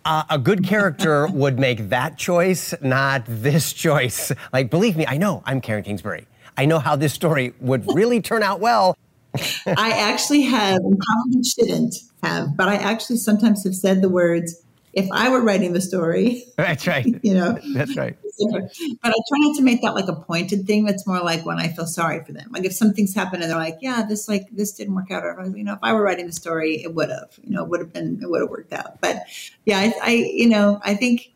[0.04, 4.32] uh, a good character would make that choice, not this choice.
[4.52, 6.26] Like, believe me, I know I'm Karen Kingsbury.
[6.58, 8.98] I know how this story would really turn out well.
[9.66, 14.62] I actually have, and probably shouldn't have, but I actually sometimes have said the words,
[14.94, 16.46] if I were writing the story.
[16.58, 17.06] That's right.
[17.24, 18.18] You know, that's right.
[18.40, 20.86] But I try not to make that like a pointed thing.
[20.86, 22.50] That's more like when I feel sorry for them.
[22.52, 25.46] Like if something's happened and they're like, yeah, this like this didn't work out, or
[25.56, 27.80] you know, if I were writing the story, it would have, you know, it would
[27.80, 29.00] have been, it would have worked out.
[29.02, 29.24] But
[29.66, 31.32] yeah, I, I, you know, I think,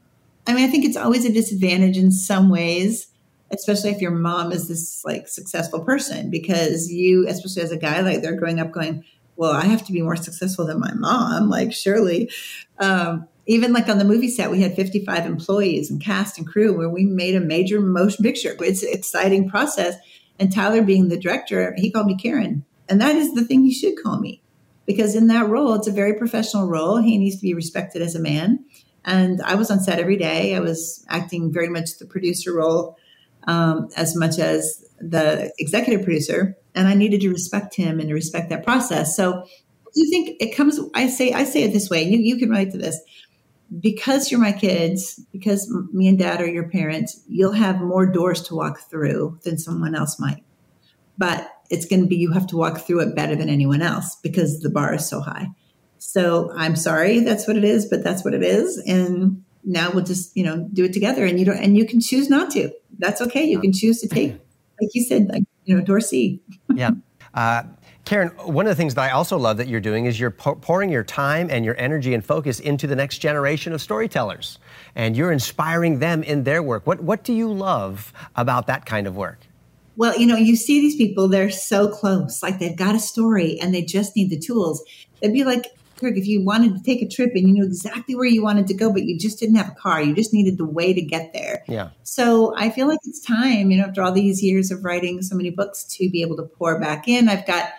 [0.48, 3.08] I mean, I think it's always a disadvantage in some ways
[3.52, 8.02] especially if your mom is this like successful person because you especially as a guy
[8.02, 9.04] like they're growing up going
[9.36, 12.30] well i have to be more successful than my mom like surely
[12.80, 16.76] um, even like on the movie set, we had 55 employees and cast and crew
[16.76, 18.56] where we made a major motion picture.
[18.60, 19.96] It's an exciting process.
[20.40, 22.66] And Tyler, being the director, he called me Karen.
[22.90, 24.42] And that is the thing he should call me
[24.86, 26.98] because in that role, it's a very professional role.
[26.98, 28.66] He needs to be respected as a man.
[29.04, 30.56] And I was on set every day.
[30.56, 32.98] I was acting very much the producer role
[33.48, 36.58] um, as much as the executive producer.
[36.74, 39.16] And I needed to respect him and to respect that process.
[39.16, 39.46] So
[39.96, 42.72] you think it comes i say i say it this way you, you can write
[42.72, 43.00] to this
[43.80, 48.42] because you're my kids, because me and dad are your parents, you'll have more doors
[48.44, 50.44] to walk through than someone else might.
[51.18, 54.18] But it's going to be you have to walk through it better than anyone else
[54.22, 55.48] because the bar is so high.
[55.98, 58.78] So I'm sorry that's what it is, but that's what it is.
[58.78, 62.00] And now we'll just, you know, do it together and you don't, and you can
[62.00, 62.72] choose not to.
[63.00, 63.44] That's okay.
[63.44, 64.34] You can choose to take,
[64.82, 66.42] like you said, like, you know, door C.
[66.74, 66.92] yeah.
[67.36, 67.64] Uh,
[68.06, 70.90] Karen, one of the things that I also love that you're doing is you're pouring
[70.90, 74.60] your time and your energy and focus into the next generation of storytellers,
[74.96, 76.86] and you're inspiring them in their work.
[76.86, 79.40] What what do you love about that kind of work?
[79.98, 83.60] Well, you know, you see these people; they're so close, like they've got a story
[83.60, 84.84] and they just need the tools.
[85.22, 85.66] It'd be like
[85.98, 88.68] Kirk, if you wanted to take a trip and you knew exactly where you wanted
[88.68, 91.02] to go, but you just didn't have a car, you just needed the way to
[91.02, 91.64] get there.
[91.68, 91.90] Yeah.
[92.04, 95.36] So I feel like it's time, you know, after all these years of writing so
[95.36, 97.30] many books, to be able to pour back in.
[97.30, 97.70] I've got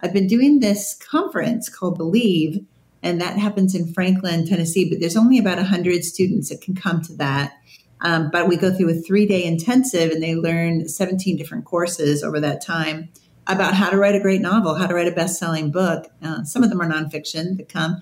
[0.00, 2.64] I've been doing this conference called Believe,
[3.02, 7.00] and that happens in Franklin, Tennessee, but there's only about 100 students that can come
[7.02, 7.54] to that.
[8.00, 12.22] Um, but we go through a three day intensive and they learn 17 different courses
[12.22, 13.08] over that time
[13.46, 16.06] about how to write a great novel, how to write a best selling book.
[16.22, 18.00] Uh, some of them are nonfiction that come.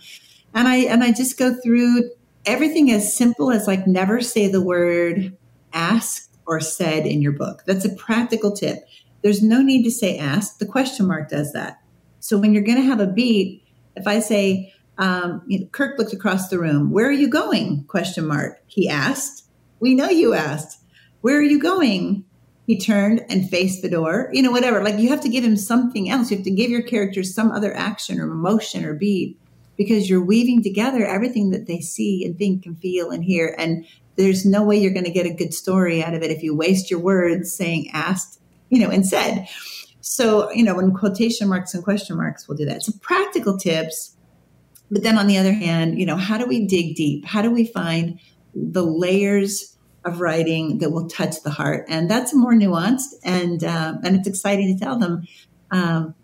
[0.55, 2.11] And I, and I just go through
[2.47, 5.37] everything as simple as like never say the word
[5.73, 7.63] ask or said in your book.
[7.67, 8.85] That's a practical tip.
[9.23, 10.59] There's no need to say ask.
[10.59, 11.81] The question mark does that.
[12.21, 13.65] So when you're going to have a beat,
[13.97, 17.85] if I say, um, you know, Kirk looked across the room, where are you going?
[17.85, 18.63] Question mark.
[18.67, 19.49] He asked.
[19.81, 20.79] We know you asked.
[21.21, 22.25] Where are you going?
[22.67, 24.31] He turned and faced the door.
[24.33, 24.83] You know, whatever.
[24.83, 26.31] Like you have to give him something else.
[26.31, 29.39] You have to give your characters some other action or emotion or beat
[29.77, 33.55] because you're weaving together everything that they see and think and feel and hear.
[33.59, 33.85] And
[34.17, 36.55] there's no way you're going to get a good story out of it if you
[36.55, 39.49] waste your words saying asked, you know, and said.
[40.01, 42.83] So, you know, when quotation marks and question marks, we'll do that.
[42.83, 44.17] So, practical tips.
[44.91, 47.25] But then on the other hand, you know, how do we dig deep?
[47.25, 48.19] How do we find
[48.55, 49.72] the layers
[50.05, 51.87] of writing that will touch the heart?
[51.89, 55.27] And that's more nuanced, and uh, and it's exciting to tell them.
[55.71, 56.15] Um,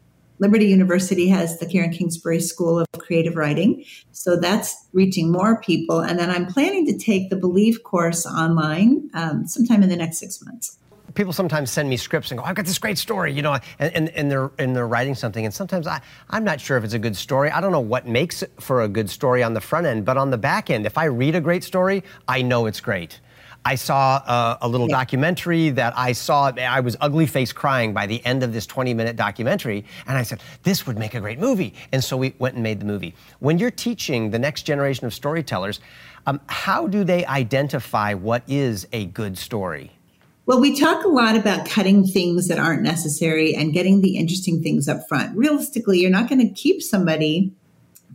[0.41, 3.85] Liberty University has the Karen Kingsbury School of Creative Writing.
[4.13, 5.99] So that's reaching more people.
[5.99, 10.19] And then I'm planning to take the Believe course online um, sometime in the next
[10.19, 10.79] six months.
[11.15, 13.95] people sometimes send me scripts and go, I've got this great story, you know, and,
[13.95, 15.45] and, and, they're, and they're writing something.
[15.45, 16.01] And sometimes I,
[16.31, 17.51] I'm not sure if it's a good story.
[17.51, 20.31] I don't know what makes for a good story on the front end, but on
[20.31, 23.21] the back end, if I read a great story, I know it's great.
[23.69, 24.97] I saw uh, a little yeah.
[24.97, 26.51] documentary that I saw.
[26.57, 29.85] I was ugly face crying by the end of this 20 minute documentary.
[30.07, 31.75] And I said, this would make a great movie.
[31.93, 33.15] And so we went and made the movie.
[33.41, 35.81] When you're teaching the next generation of storytellers,
[36.27, 39.93] um, how do they identify what is a good story?
[40.47, 44.63] Well, we talk a lot about cutting things that aren't necessary and getting the interesting
[44.63, 45.37] things up front.
[45.37, 47.53] Realistically, you're not going to keep somebody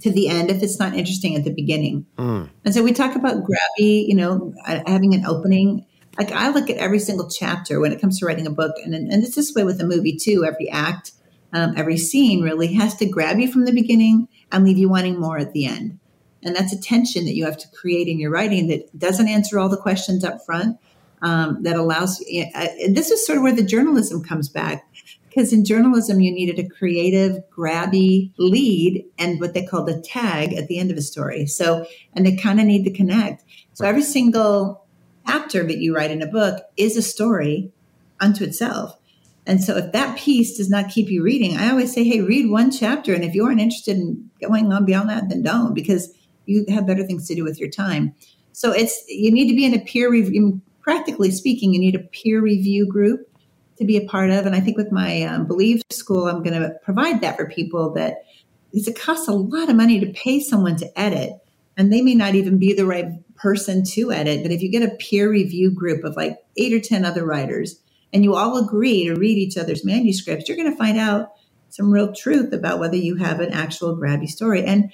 [0.02, 2.06] to the end if it's not interesting at the beginning.
[2.18, 2.50] Mm.
[2.66, 5.86] And so we talk about grabby, you know, having an opening.
[6.18, 8.94] Like I look at every single chapter when it comes to writing a book, and,
[8.94, 10.46] and it's this way with a movie too.
[10.46, 11.12] Every act,
[11.54, 15.20] um, every scene really has to grab you from the beginning and leave you wanting
[15.20, 16.00] more at the end.
[16.44, 19.58] And that's a tension that you have to create in your writing that doesn't answer
[19.58, 20.78] all the questions up front,
[21.22, 24.86] um, that allows uh, this is sort of where the journalism comes back
[25.34, 30.54] because in journalism you needed a creative grabby lead and what they called a tag
[30.54, 31.46] at the end of a story.
[31.46, 33.44] So and they kind of need to connect.
[33.74, 34.86] So every single
[35.26, 37.72] chapter that you write in a book is a story
[38.20, 38.98] unto itself.
[39.46, 42.50] And so if that piece does not keep you reading i always say hey read
[42.50, 46.14] one chapter and if you aren't interested in going on beyond that then don't because
[46.46, 48.16] you have better things to do with your time.
[48.52, 52.00] So it's you need to be in a peer review practically speaking, you need a
[52.00, 53.33] peer review group
[53.78, 54.46] to be a part of.
[54.46, 57.92] And I think with my um, Believe School, I'm going to provide that for people
[57.94, 58.24] that
[58.72, 61.34] it costs a lot of money to pay someone to edit,
[61.78, 64.44] and they may not even be the right person to edit.
[64.44, 67.80] But if you get a peer review group of like eight or 10 other writers,
[68.12, 71.32] and you all agree to read each other's manuscripts, you're going to find out
[71.70, 74.64] some real truth about whether you have an actual grabby story.
[74.64, 74.92] And,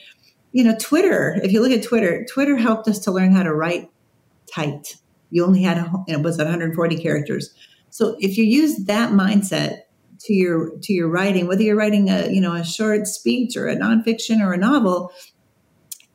[0.53, 3.53] you know, Twitter, if you look at Twitter, Twitter helped us to learn how to
[3.53, 3.89] write
[4.53, 4.95] tight
[5.31, 7.53] you only had a, it was 140 characters.
[7.89, 9.81] So if you use that mindset
[10.21, 13.67] to your to your writing, whether you're writing a you know a short speech or
[13.67, 15.11] a nonfiction or a novel,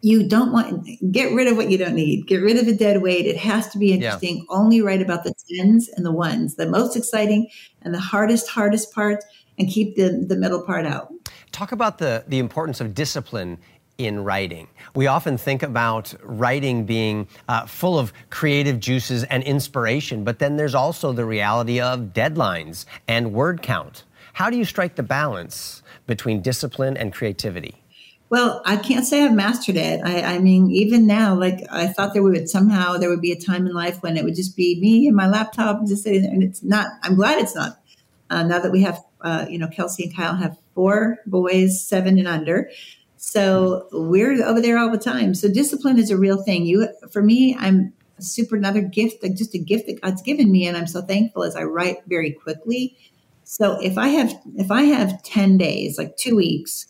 [0.00, 2.26] you don't want get rid of what you don't need.
[2.26, 3.26] Get rid of the dead weight.
[3.26, 4.38] It has to be interesting.
[4.38, 4.56] Yeah.
[4.56, 7.48] Only write about the tens and the ones, the most exciting
[7.82, 9.24] and the hardest hardest part,
[9.58, 11.08] and keep the the middle part out.
[11.52, 13.58] Talk about the the importance of discipline
[13.98, 14.68] in writing.
[14.94, 20.56] We often think about writing being uh, full of creative juices and inspiration, but then
[20.56, 24.04] there's also the reality of deadlines and word count.
[24.32, 27.76] How do you strike the balance between discipline and creativity?
[28.30, 30.00] Well, I can't say I've mastered it.
[30.02, 33.40] I, I, mean, even now, like I thought there would somehow there would be a
[33.40, 36.32] time in life when it would just be me and my laptop just sitting there,
[36.32, 36.88] and it's not.
[37.02, 37.78] I'm glad it's not.
[38.30, 42.18] Uh, now that we have, uh, you know, Kelsey and Kyle have four boys, seven
[42.18, 42.70] and under.
[43.26, 45.34] So we're over there all the time.
[45.34, 46.66] So discipline is a real thing.
[46.66, 50.76] You, for me, I'm super another gift, just a gift that God's given me, and
[50.76, 52.96] I'm so thankful as I write very quickly.
[53.42, 56.86] So if I have if I have ten days, like two weeks,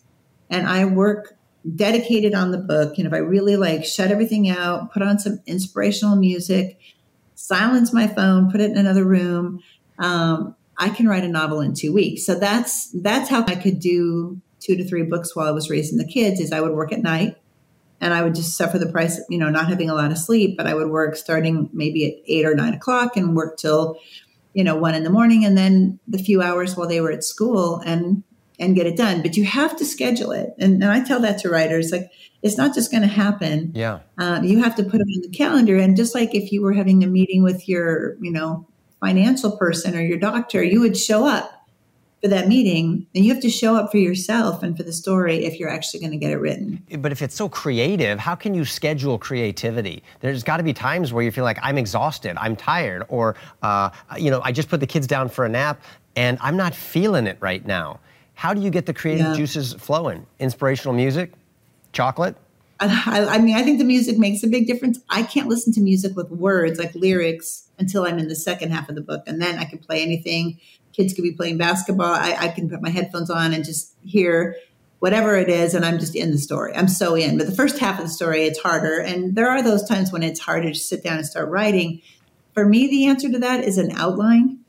[0.51, 1.39] and I work
[1.77, 5.41] dedicated on the book, and if I really like shut everything out, put on some
[5.47, 6.79] inspirational music,
[7.37, 9.61] silence my phone, put it in another room,
[10.01, 12.27] um, I can write a novel in two weeks.
[12.27, 15.99] So that's that's how I could do two to three books while I was raising
[15.99, 17.37] the kids is I would work at night
[18.01, 20.57] and I would just suffer the price, you know, not having a lot of sleep,
[20.57, 23.99] but I would work starting maybe at eight or nine o'clock and work till,
[24.53, 27.25] you know, one in the morning and then the few hours while they were at
[27.25, 28.23] school and
[28.59, 29.21] and get it done.
[29.21, 30.55] But you have to schedule it.
[30.59, 32.11] And, and I tell that to writers, like
[32.43, 33.73] it's not just going to happen.
[33.75, 34.01] Yeah.
[34.19, 35.77] Um, you have to put it on the calendar.
[35.77, 38.69] And just like if you were having a meeting with your, you know,
[39.01, 41.64] financial person or your doctor, you would show up
[42.25, 45.45] for that meeting, then you have to show up for yourself and for the story
[45.45, 46.83] if you're actually going to get it written.
[47.01, 50.03] But if it's so creative, how can you schedule creativity?
[50.21, 53.91] There's got to be times where you feel like I'm exhausted, I'm tired, or uh,
[54.17, 55.83] you know, I just put the kids down for a nap
[56.17, 58.01] and I'm not feeling it right now.
[58.33, 59.37] How do you get the creative yeah.
[59.37, 60.27] juices flowing?
[60.39, 61.31] Inspirational music,
[61.93, 62.37] chocolate.
[62.81, 64.99] I, I mean, I think the music makes a big difference.
[65.11, 68.89] I can't listen to music with words like lyrics until I'm in the second half
[68.89, 70.59] of the book, and then I can play anything
[70.95, 72.13] kids could be playing basketball.
[72.13, 74.57] I, I can put my headphones on and just hear
[75.01, 76.75] whatever it is, and I'm just in the story.
[76.75, 77.37] I'm so in.
[77.37, 79.01] But the first half of the story, it's harder.
[79.01, 82.01] And there are those times when it's harder to sit down and start writing.
[82.55, 84.61] For me, the answer to that is an outline.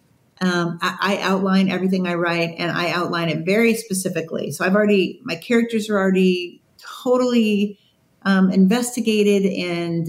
[0.41, 4.51] Um, I, I, outline everything I write and I outline it very specifically.
[4.51, 6.61] So I've already, my characters are already
[7.03, 7.79] totally
[8.23, 10.05] um, investigated and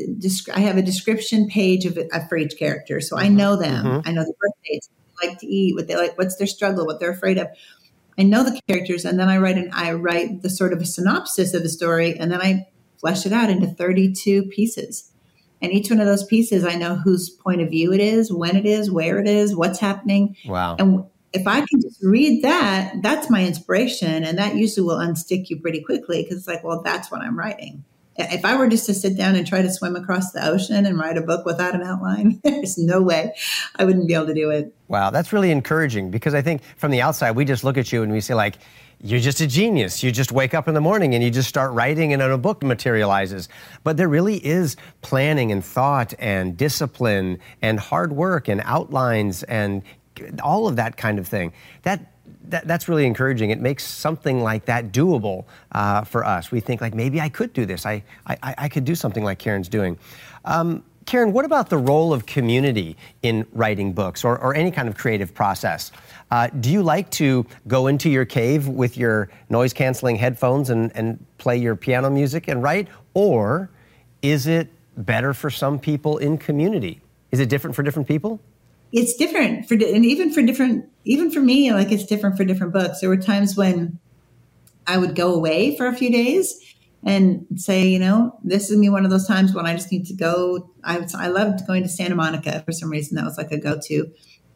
[0.53, 3.01] I have a description page of it for each character.
[3.01, 3.37] So I mm-hmm.
[3.37, 3.85] know them.
[3.85, 4.09] Mm-hmm.
[4.09, 4.89] I know the birth dates
[5.23, 7.49] like to eat, what they like, what's their struggle, what they're afraid of.
[8.19, 10.87] I know the characters, and then I write and I write the sort of a
[10.87, 12.67] synopsis of the story, and then I
[12.99, 15.11] flesh it out into 32 pieces.
[15.63, 18.57] And each one of those pieces, I know whose point of view it is, when
[18.57, 20.37] it is, where it is, what's happening.
[20.47, 20.77] Wow.
[20.79, 24.25] And if I can just read that, that's my inspiration.
[24.25, 27.39] And that usually will unstick you pretty quickly because it's like, well, that's what I'm
[27.39, 27.85] writing.
[28.19, 30.99] If I were just to sit down and try to swim across the ocean and
[30.99, 33.35] write a book without an outline, there's no way
[33.77, 34.75] I wouldn't be able to do it.
[34.89, 38.03] Wow, that's really encouraging because I think from the outside, we just look at you
[38.03, 38.57] and we say, like,
[39.03, 40.03] you're just a genius.
[40.03, 42.63] You just wake up in the morning and you just start writing and a book
[42.63, 43.49] materializes.
[43.85, 49.83] But there really is planning and thought and discipline and hard work and outlines and
[50.43, 51.53] all of that kind of thing.
[51.83, 52.16] That
[52.51, 53.51] that, that's really encouraging.
[53.51, 56.51] It makes something like that doable uh, for us.
[56.51, 57.87] We think like maybe I could do this.
[57.87, 59.99] I, I, I could do something like Karen's doing.
[60.45, 64.89] Um, Karen, what about the role of community in writing books or, or any kind
[64.89, 65.93] of creative process?
[66.33, 70.91] Uh, do you like to go into your cave with your noise canceling headphones and,
[70.97, 72.89] and play your piano music and write?
[73.15, 73.71] Or
[74.21, 77.01] is it better for some people in community?
[77.31, 78.41] Is it different for different people?
[78.93, 82.73] It's different for, and even for different, even for me, like it's different for different
[82.73, 83.01] books.
[83.01, 83.99] There were times when
[84.87, 86.55] I would go away for a few days
[87.05, 90.07] and say, you know, this is me one of those times when I just need
[90.07, 90.71] to go.
[90.83, 93.17] I, I loved going to Santa Monica for some reason.
[93.17, 94.11] That was like a go to.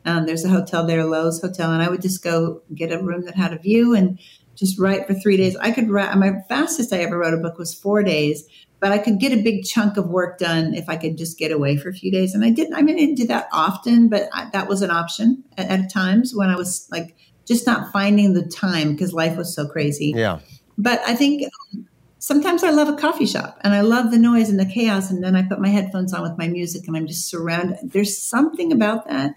[0.05, 3.25] Um, there's a hotel there, Loews Hotel, and I would just go get a room
[3.27, 4.19] that had a view and
[4.57, 5.57] just write for three days.
[5.57, 8.47] I could write, my fastest I ever wrote a book was four days,
[8.81, 11.53] but I could get a big chunk of work done if I could just get
[11.53, 12.35] away for a few days.
[12.35, 14.91] And I didn't, I mean, I didn't do that often, but I, that was an
[14.91, 17.15] option at, at times when I was like
[17.47, 20.15] just not finding the time because life was so crazy.
[20.17, 20.41] Yeah.
[20.79, 21.43] But I think
[21.75, 21.87] um,
[22.19, 25.11] sometimes I love a coffee shop and I love the noise and the chaos.
[25.11, 27.93] And then I put my headphones on with my music and I'm just surrounded.
[27.93, 29.35] There's something about that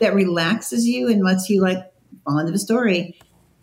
[0.00, 1.78] that relaxes you and lets you like
[2.24, 3.16] fall into the story.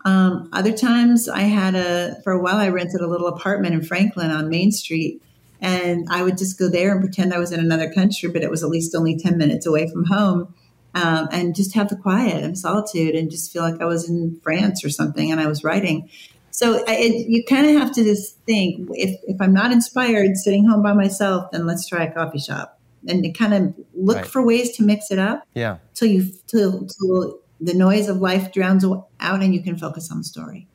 [0.05, 3.83] Um, other times I had a, for a while, I rented a little apartment in
[3.83, 5.21] Franklin on Main Street.
[5.61, 8.49] And I would just go there and pretend I was in another country, but it
[8.49, 10.53] was at least only 10 minutes away from home.
[10.95, 14.39] Um, and just have the quiet and solitude and just feel like I was in
[14.41, 16.09] France or something and I was writing.
[16.49, 20.65] So it, you kind of have to just think if, if I'm not inspired sitting
[20.65, 24.25] home by myself, then let's try a coffee shop and kind of look right.
[24.25, 25.43] for ways to mix it up.
[25.53, 25.77] Yeah.
[25.93, 30.19] Till you till, till the noise of life drowns out and you can focus on
[30.19, 30.67] the story.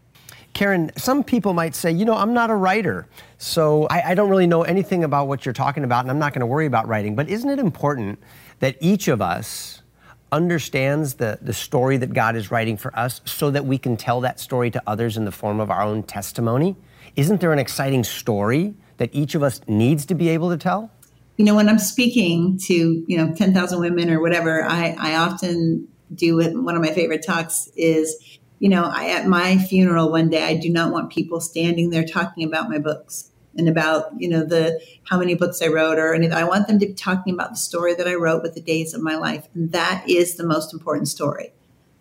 [0.52, 3.08] Karen, some people might say, you know, I'm not a writer,
[3.38, 6.32] so I, I don't really know anything about what you're talking about, and I'm not
[6.32, 7.16] going to worry about writing.
[7.16, 8.20] But isn't it important
[8.60, 9.82] that each of us
[10.30, 14.20] understands the, the story that God is writing for us so that we can tell
[14.20, 16.76] that story to others in the form of our own testimony?
[17.16, 20.90] Isn't there an exciting story that each of us needs to be able to tell?
[21.36, 25.88] You know, when I'm speaking to, you know, 10,000 women or whatever, I, I often
[26.14, 26.54] do it.
[26.54, 30.56] One of my favorite talks is, you know, I, at my funeral one day, I
[30.56, 34.80] do not want people standing there talking about my books and about you know the
[35.04, 36.36] how many books I wrote or anything.
[36.36, 38.94] I want them to be talking about the story that I wrote with the days
[38.94, 41.52] of my life, and that is the most important story.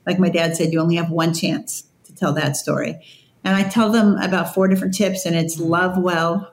[0.06, 3.06] Like my dad said, you only have one chance to tell that story,
[3.44, 6.53] and I tell them about four different tips, and it's love well,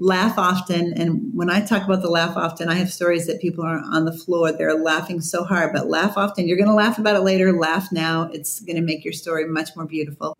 [0.00, 3.64] laugh often, and when I talk about the laugh often, I have stories that people
[3.64, 6.48] are on the floor, they're laughing so hard, but laugh often.
[6.48, 7.52] You're going to laugh about it later.
[7.52, 8.30] Laugh now.
[8.32, 10.36] It's going to make your story much more beautiful.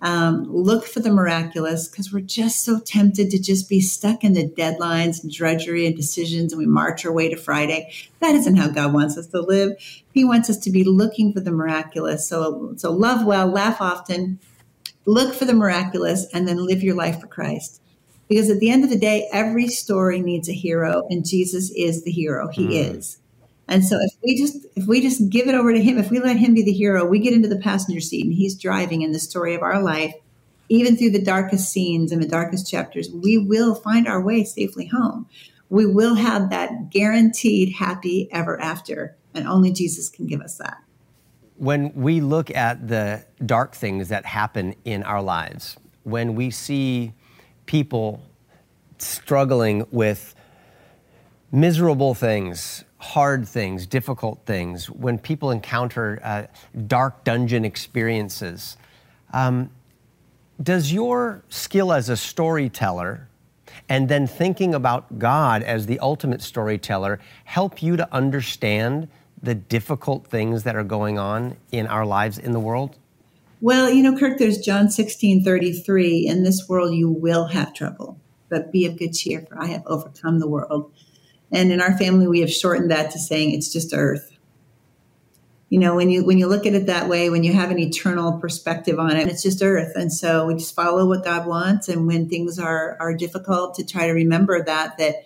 [0.00, 4.34] Um, look for the miraculous because we're just so tempted to just be stuck in
[4.34, 7.90] the deadlines and drudgery and decisions and we march our way to Friday.
[8.20, 9.72] That isn't how God wants us to live.
[10.12, 12.28] He wants us to be looking for the miraculous.
[12.28, 14.38] So, so love well, laugh often,
[15.06, 17.80] look for the miraculous, and then live your life for Christ.
[18.28, 22.04] Because at the end of the day, every story needs a hero, and Jesus is
[22.04, 22.48] the hero.
[22.48, 22.96] He mm.
[22.96, 23.18] is.
[23.68, 26.20] And so if we just if we just give it over to him, if we
[26.20, 29.12] let him be the hero, we get into the passenger seat and he's driving in
[29.12, 30.14] the story of our life,
[30.68, 34.86] even through the darkest scenes and the darkest chapters, we will find our way safely
[34.86, 35.26] home.
[35.68, 40.78] We will have that guaranteed happy ever after, and only Jesus can give us that.
[41.56, 47.14] When we look at the dark things that happen in our lives, when we see
[47.66, 48.22] people
[48.98, 50.34] struggling with
[51.52, 56.46] miserable things, hard things, difficult things, when people encounter uh,
[56.86, 58.76] dark dungeon experiences,
[59.32, 59.70] um,
[60.62, 63.28] does your skill as a storyteller
[63.88, 69.08] and then thinking about God as the ultimate storyteller help you to understand
[69.42, 72.96] the difficult things that are going on in our lives in the world?
[73.60, 76.26] Well, you know, Kirk, there's John 16 33.
[76.26, 79.82] In this world, you will have trouble, but be of good cheer, for I have
[79.86, 80.92] overcome the world.
[81.50, 84.32] And in our family, we have shortened that to saying it's just earth.
[85.70, 87.78] You know, when you when you look at it that way, when you have an
[87.78, 89.92] eternal perspective on it, it's just earth.
[89.96, 91.88] And so we just follow what God wants.
[91.88, 95.16] And when things are are difficult, to try to remember that that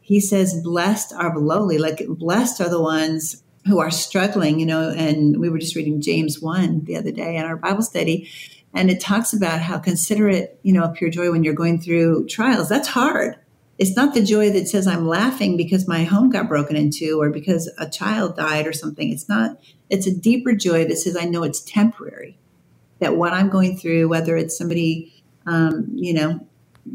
[0.00, 4.66] he says, blessed are the lowly, like blessed are the ones who are struggling, you
[4.66, 8.30] know, and we were just reading James 1 the other day in our Bible study.
[8.72, 12.68] And it talks about how considerate, you know, pure joy when you're going through trials.
[12.68, 13.36] That's hard.
[13.78, 17.30] It's not the joy that says I'm laughing because my home got broken into or
[17.30, 19.10] because a child died or something.
[19.10, 19.58] It's not,
[19.90, 22.38] it's a deeper joy that says I know it's temporary.
[23.00, 25.12] That what I'm going through, whether it's somebody,
[25.44, 26.46] um, you know,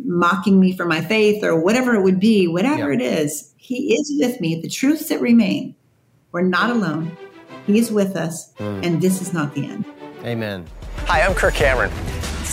[0.05, 4.13] mocking me for my faith or whatever it would be, whatever it is, He is
[4.19, 4.59] with me.
[4.59, 5.75] The truths that remain,
[6.31, 7.15] we're not alone.
[7.67, 8.85] He is with us, mm.
[8.85, 9.85] and this is not the end.
[10.23, 10.65] Amen.
[11.05, 11.91] Hi, I'm Kirk Cameron.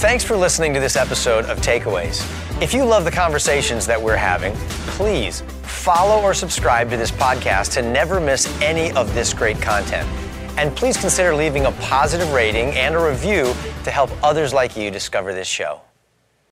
[0.00, 2.22] Thanks for listening to this episode of Takeaways.
[2.62, 4.54] If you love the conversations that we're having,
[4.96, 10.08] please follow or subscribe to this podcast to never miss any of this great content.
[10.58, 13.54] And please consider leaving a positive rating and a review
[13.84, 15.80] to help others like you discover this show.